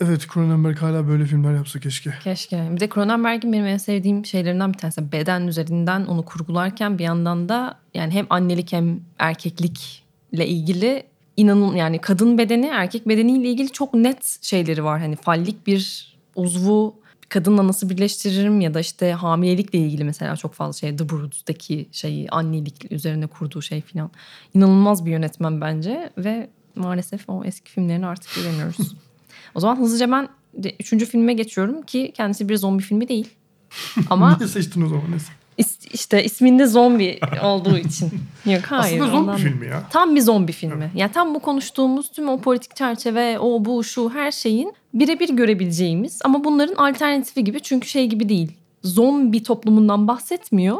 [0.00, 2.14] Evet Cronenberg hala böyle filmler yapsa keşke.
[2.24, 2.68] Keşke.
[2.72, 5.12] Bir de Cronenberg'in benim en sevdiğim şeylerinden bir tanesi.
[5.12, 11.02] Beden üzerinden onu kurgularken bir yandan da yani hem annelik hem erkeklikle ilgili
[11.36, 15.00] inanın yani kadın bedeni erkek bedeniyle ilgili çok net şeyleri var.
[15.00, 16.94] Hani fallik bir uzvu
[17.28, 22.30] kadınla nasıl birleştiririm ya da işte hamilelikle ilgili mesela çok fazla şey The Broods'daki şeyi
[22.30, 24.10] annelik üzerine kurduğu şey filan.
[24.54, 28.76] İnanılmaz bir yönetmen bence ve maalesef o eski filmlerini artık göremiyoruz.
[29.54, 30.28] o zaman hızlıca ben
[30.80, 33.28] üçüncü filme geçiyorum ki kendisi bir zombi filmi değil.
[34.10, 35.10] Ama Niye seçtin o zaman?
[35.10, 35.32] Neyse.
[35.58, 38.10] İs- işte isminde zombi olduğu için.
[38.46, 38.94] Yok hayır.
[39.00, 39.82] Aslında zombi ondan- filmi ya.
[39.90, 40.90] Tam bir zombi filmi.
[40.94, 46.20] Yani tam bu konuştuğumuz tüm o politik çerçeve, o bu şu her şeyin birebir görebileceğimiz
[46.24, 48.52] ama bunların alternatifi gibi çünkü şey gibi değil.
[48.82, 50.78] Zombi toplumundan bahsetmiyor.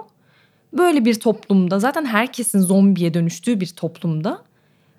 [0.72, 4.42] Böyle bir toplumda zaten herkesin zombiye dönüştüğü bir toplumda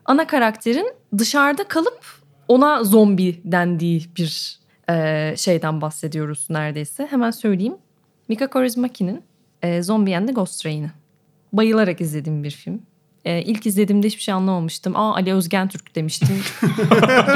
[0.06, 2.06] ana karakterin dışarıda kalıp
[2.48, 4.60] ona zombi dendiği bir
[4.90, 7.08] e, şeyden bahsediyoruz neredeyse.
[7.10, 7.76] Hemen söyleyeyim.
[8.28, 9.22] Mika Korizmaki'nin
[9.64, 10.92] e, Zombie and the Ghost Train'i.
[11.54, 12.82] Bayılarak izlediğim bir film.
[13.26, 14.96] E, ilk izlediğimde hiçbir şey anlamamıştım.
[14.96, 16.28] Aa Ali Özgen Türk demiştim.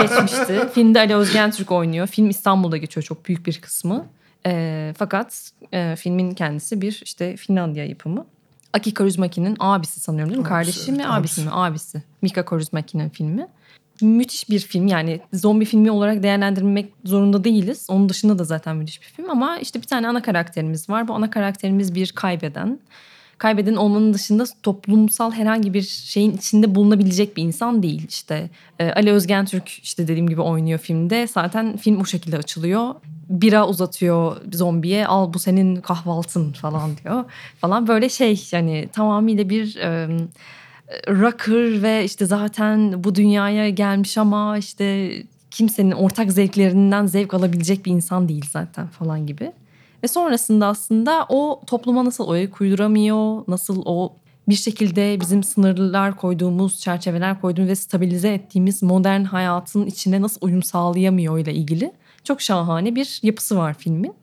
[0.01, 0.59] Geçmişti.
[0.73, 2.07] Filmde Ali Özgen Türk oynuyor.
[2.07, 4.05] Film İstanbul'da geçiyor çok büyük bir kısmı.
[4.45, 8.25] E, fakat e, filmin kendisi bir işte Finlandiya yapımı.
[8.73, 10.53] Aki Kaurismäki'nin abisi sanıyorum değil mi?
[10.53, 11.41] Abisi, Kardeşi mi abisi abisi.
[11.41, 11.49] mi?
[11.51, 12.03] Abisi.
[12.21, 13.47] Mika Kaurismäki'nin filmi.
[14.01, 17.85] Müthiş bir film yani zombi filmi olarak değerlendirmek zorunda değiliz.
[17.89, 21.07] Onun dışında da zaten müthiş bir film ama işte bir tane ana karakterimiz var.
[21.07, 22.79] Bu ana karakterimiz bir kaybeden.
[23.37, 28.05] Kaybeden olmanın dışında toplumsal herhangi bir şeyin içinde bulunabilecek bir insan değil.
[28.09, 28.49] İşte
[28.79, 31.27] e, Ali Özgen Türk işte dediğim gibi oynuyor filmde.
[31.27, 32.95] Zaten film o şekilde açılıyor.
[33.29, 37.23] Bira uzatıyor zombiye al bu senin kahvaltın falan diyor.
[37.61, 39.75] Falan böyle şey yani tamamıyla bir...
[39.75, 40.07] E,
[41.07, 45.13] rocker ve işte zaten bu dünyaya gelmiş ama işte
[45.51, 49.51] kimsenin ortak zevklerinden zevk alabilecek bir insan değil zaten falan gibi.
[50.03, 54.13] Ve sonrasında aslında o topluma nasıl ayak uyduramıyor, nasıl o
[54.49, 60.63] bir şekilde bizim sınırlar koyduğumuz, çerçeveler koyduğumuz ve stabilize ettiğimiz modern hayatın içine nasıl uyum
[60.63, 61.91] sağlayamıyor ile ilgili
[62.23, 64.13] çok şahane bir yapısı var filmin.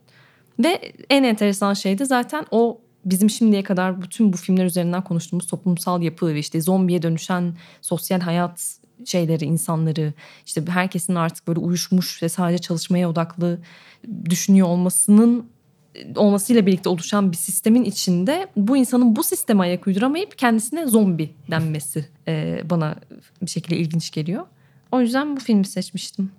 [0.59, 5.47] Ve en enteresan şey de zaten o bizim şimdiye kadar bütün bu filmler üzerinden konuştuğumuz
[5.47, 10.13] toplumsal yapı ve işte zombiye dönüşen sosyal hayat şeyleri, insanları
[10.45, 13.59] işte herkesin artık böyle uyuşmuş ve sadece çalışmaya odaklı
[14.25, 15.49] düşünüyor olmasının
[16.15, 22.05] olmasıyla birlikte oluşan bir sistemin içinde bu insanın bu sisteme ayak uyduramayıp kendisine zombi denmesi
[22.27, 22.95] e, bana
[23.41, 24.45] bir şekilde ilginç geliyor.
[24.91, 26.31] O yüzden bu filmi seçmiştim.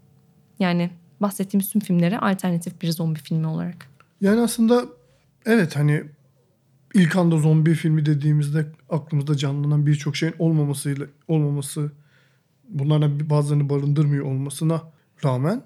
[0.59, 0.91] Yani
[1.21, 3.87] bahsettiğimiz tüm filmlere alternatif bir zombi filmi olarak.
[4.21, 4.85] Yani aslında
[5.47, 6.05] evet hani
[6.95, 11.93] ilk anda zombi filmi dediğimizde aklımızda canlanan birçok şeyin olmamasıyla olmaması
[12.69, 14.83] bunlardan bazılarını barındırmıyor olmasına
[15.25, 15.63] rağmen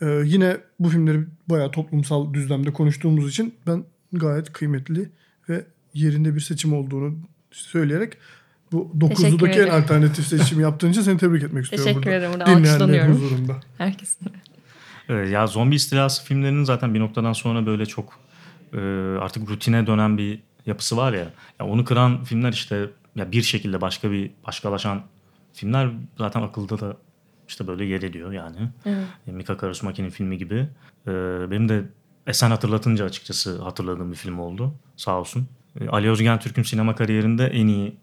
[0.00, 5.10] e, yine bu filmleri bayağı toplumsal düzlemde konuştuğumuz için ben gayet kıymetli
[5.48, 7.14] ve yerinde bir seçim olduğunu
[7.50, 8.18] söyleyerek
[8.72, 9.74] bu Teşekkür 9'daki en ederim.
[9.74, 11.86] alternatif seçimi yaptığın için seni tebrik etmek istiyorum.
[11.86, 12.16] Teşekkür burada.
[12.16, 12.32] ederim.
[12.32, 13.60] Burada Dinleyenlerin huzurunda.
[13.78, 14.28] Herkesin.
[15.08, 18.20] Evet, ya zombi istilası filmlerinin zaten bir noktadan sonra böyle çok
[18.72, 18.78] e,
[19.20, 21.26] artık rutine dönen bir yapısı var ya.
[21.60, 21.66] ya.
[21.66, 25.02] Onu kıran filmler işte ya bir şekilde başka bir başkalaşan
[25.52, 26.96] filmler zaten akılda da
[27.48, 28.56] işte böyle yer ediyor yani.
[28.86, 29.06] Evet.
[29.28, 30.68] E, Mika Karasumaki'nin filmi gibi.
[31.06, 31.10] E,
[31.50, 31.82] benim de
[32.26, 34.74] Esen hatırlatınca açıkçası hatırladığım bir film oldu.
[34.96, 35.46] Sağ olsun.
[35.80, 37.96] E, Ali Özgen Türk'ün sinema kariyerinde en iyi,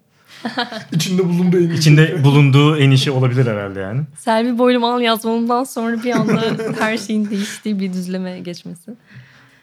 [0.92, 4.02] İçinde bulunduğu en iyi içinde bulunduğu en iyi şey olabilir herhalde yani.
[4.18, 6.42] Selvi Boylum Al yazmamdan sonra bir anda
[6.80, 8.92] her şeyin değiştiği bir düzleme geçmesi.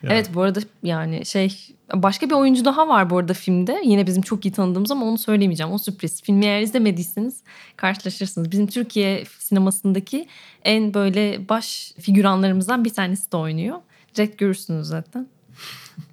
[0.03, 0.15] Yani.
[0.15, 3.81] Evet bu arada yani şey başka bir oyuncu daha var bu arada filmde.
[3.85, 5.73] Yine bizim çok iyi tanıdığımız ama onu söylemeyeceğim.
[5.73, 6.23] O sürpriz.
[6.23, 7.43] Filmi eğer izlemediyseniz
[7.77, 8.51] karşılaşırsınız.
[8.51, 10.27] Bizim Türkiye sinemasındaki
[10.65, 13.79] en böyle baş figüranlarımızdan bir tanesi de oynuyor.
[14.15, 15.27] Direkt görürsünüz zaten.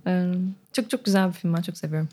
[0.08, 0.32] Ee,
[0.74, 2.10] çok çok güzel bir film ben çok seviyorum.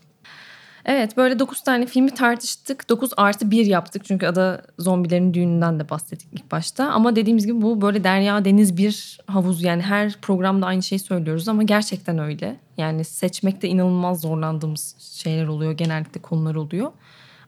[0.85, 2.89] Evet böyle 9 tane filmi tartıştık.
[2.89, 4.05] 9 artı 1 yaptık.
[4.05, 6.85] Çünkü ada zombilerin düğününden de bahsettik ilk başta.
[6.91, 9.63] Ama dediğimiz gibi bu böyle derya deniz bir havuz.
[9.63, 12.57] Yani her programda aynı şeyi söylüyoruz ama gerçekten öyle.
[12.77, 15.73] Yani seçmekte inanılmaz zorlandığımız şeyler oluyor.
[15.73, 16.93] Genellikle konular oluyor.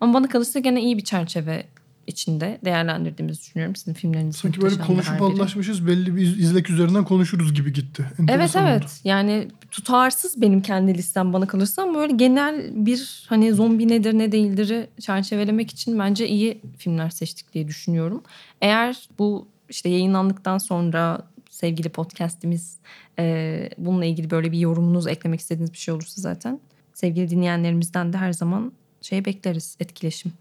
[0.00, 1.66] Ama bana kalırsa gene iyi bir çerçeve
[2.06, 3.76] içinde değerlendirdiğimizi düşünüyorum.
[3.76, 8.04] Sizin filmleriniz Sanki böyle konuşup anlaşmışız belli bir iz- izlek üzerinden konuşuruz gibi gitti.
[8.08, 8.90] Evet Enteresan evet oldu.
[9.04, 14.32] yani tutarsız benim kendi listem bana kalırsa ama böyle genel bir hani zombi nedir ne
[14.32, 18.22] değildir'i çerçevelemek için bence iyi filmler seçtik diye düşünüyorum.
[18.60, 22.76] Eğer bu işte yayınlandıktan sonra sevgili podcastimiz
[23.18, 26.60] e, bununla ilgili böyle bir yorumunuz eklemek istediğiniz bir şey olursa zaten
[26.94, 30.32] sevgili dinleyenlerimizden de her zaman şey bekleriz etkileşim.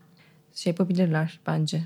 [0.56, 1.84] Şey yapabilirler bence.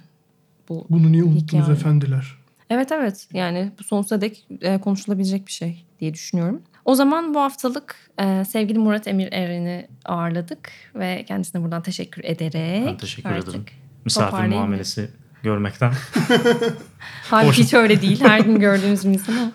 [0.69, 1.77] Bu Bunu niye unuttunuz Hikaye.
[1.77, 2.37] efendiler?
[2.69, 6.61] Evet evet yani bu sonsuza dek e, konuşulabilecek bir şey diye düşünüyorum.
[6.85, 12.87] O zaman bu haftalık e, sevgili Murat Emir Eren'i ağırladık ve kendisine buradan teşekkür ederek.
[12.87, 13.65] Ben teşekkür artık ederim.
[14.05, 15.09] Misafir muamelesi
[15.43, 15.93] görmekten.
[17.29, 18.21] Halbuki hiç öyle değil.
[18.21, 19.51] Her gün gördüğümüz bir insan ama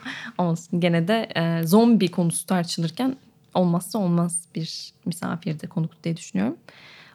[0.50, 0.80] olsun.
[0.80, 3.16] Gene de e, zombi konusu tartışılırken
[3.54, 6.56] olmazsa olmaz bir misafir de konuk diye düşünüyorum.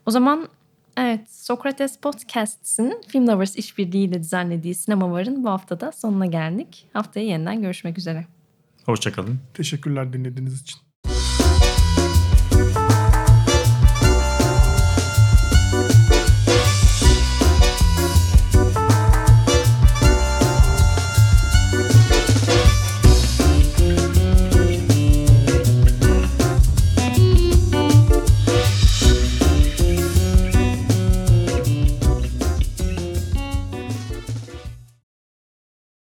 [0.05, 0.47] O zaman
[0.97, 6.85] evet Sokrates Podcast'ın Film Lovers işbirliğiyle düzenlediği Sinema Var'ın bu haftada sonuna geldik.
[6.93, 8.25] Haftaya yeniden görüşmek üzere.
[8.85, 9.39] Hoşçakalın.
[9.53, 10.86] Teşekkürler dinlediğiniz için.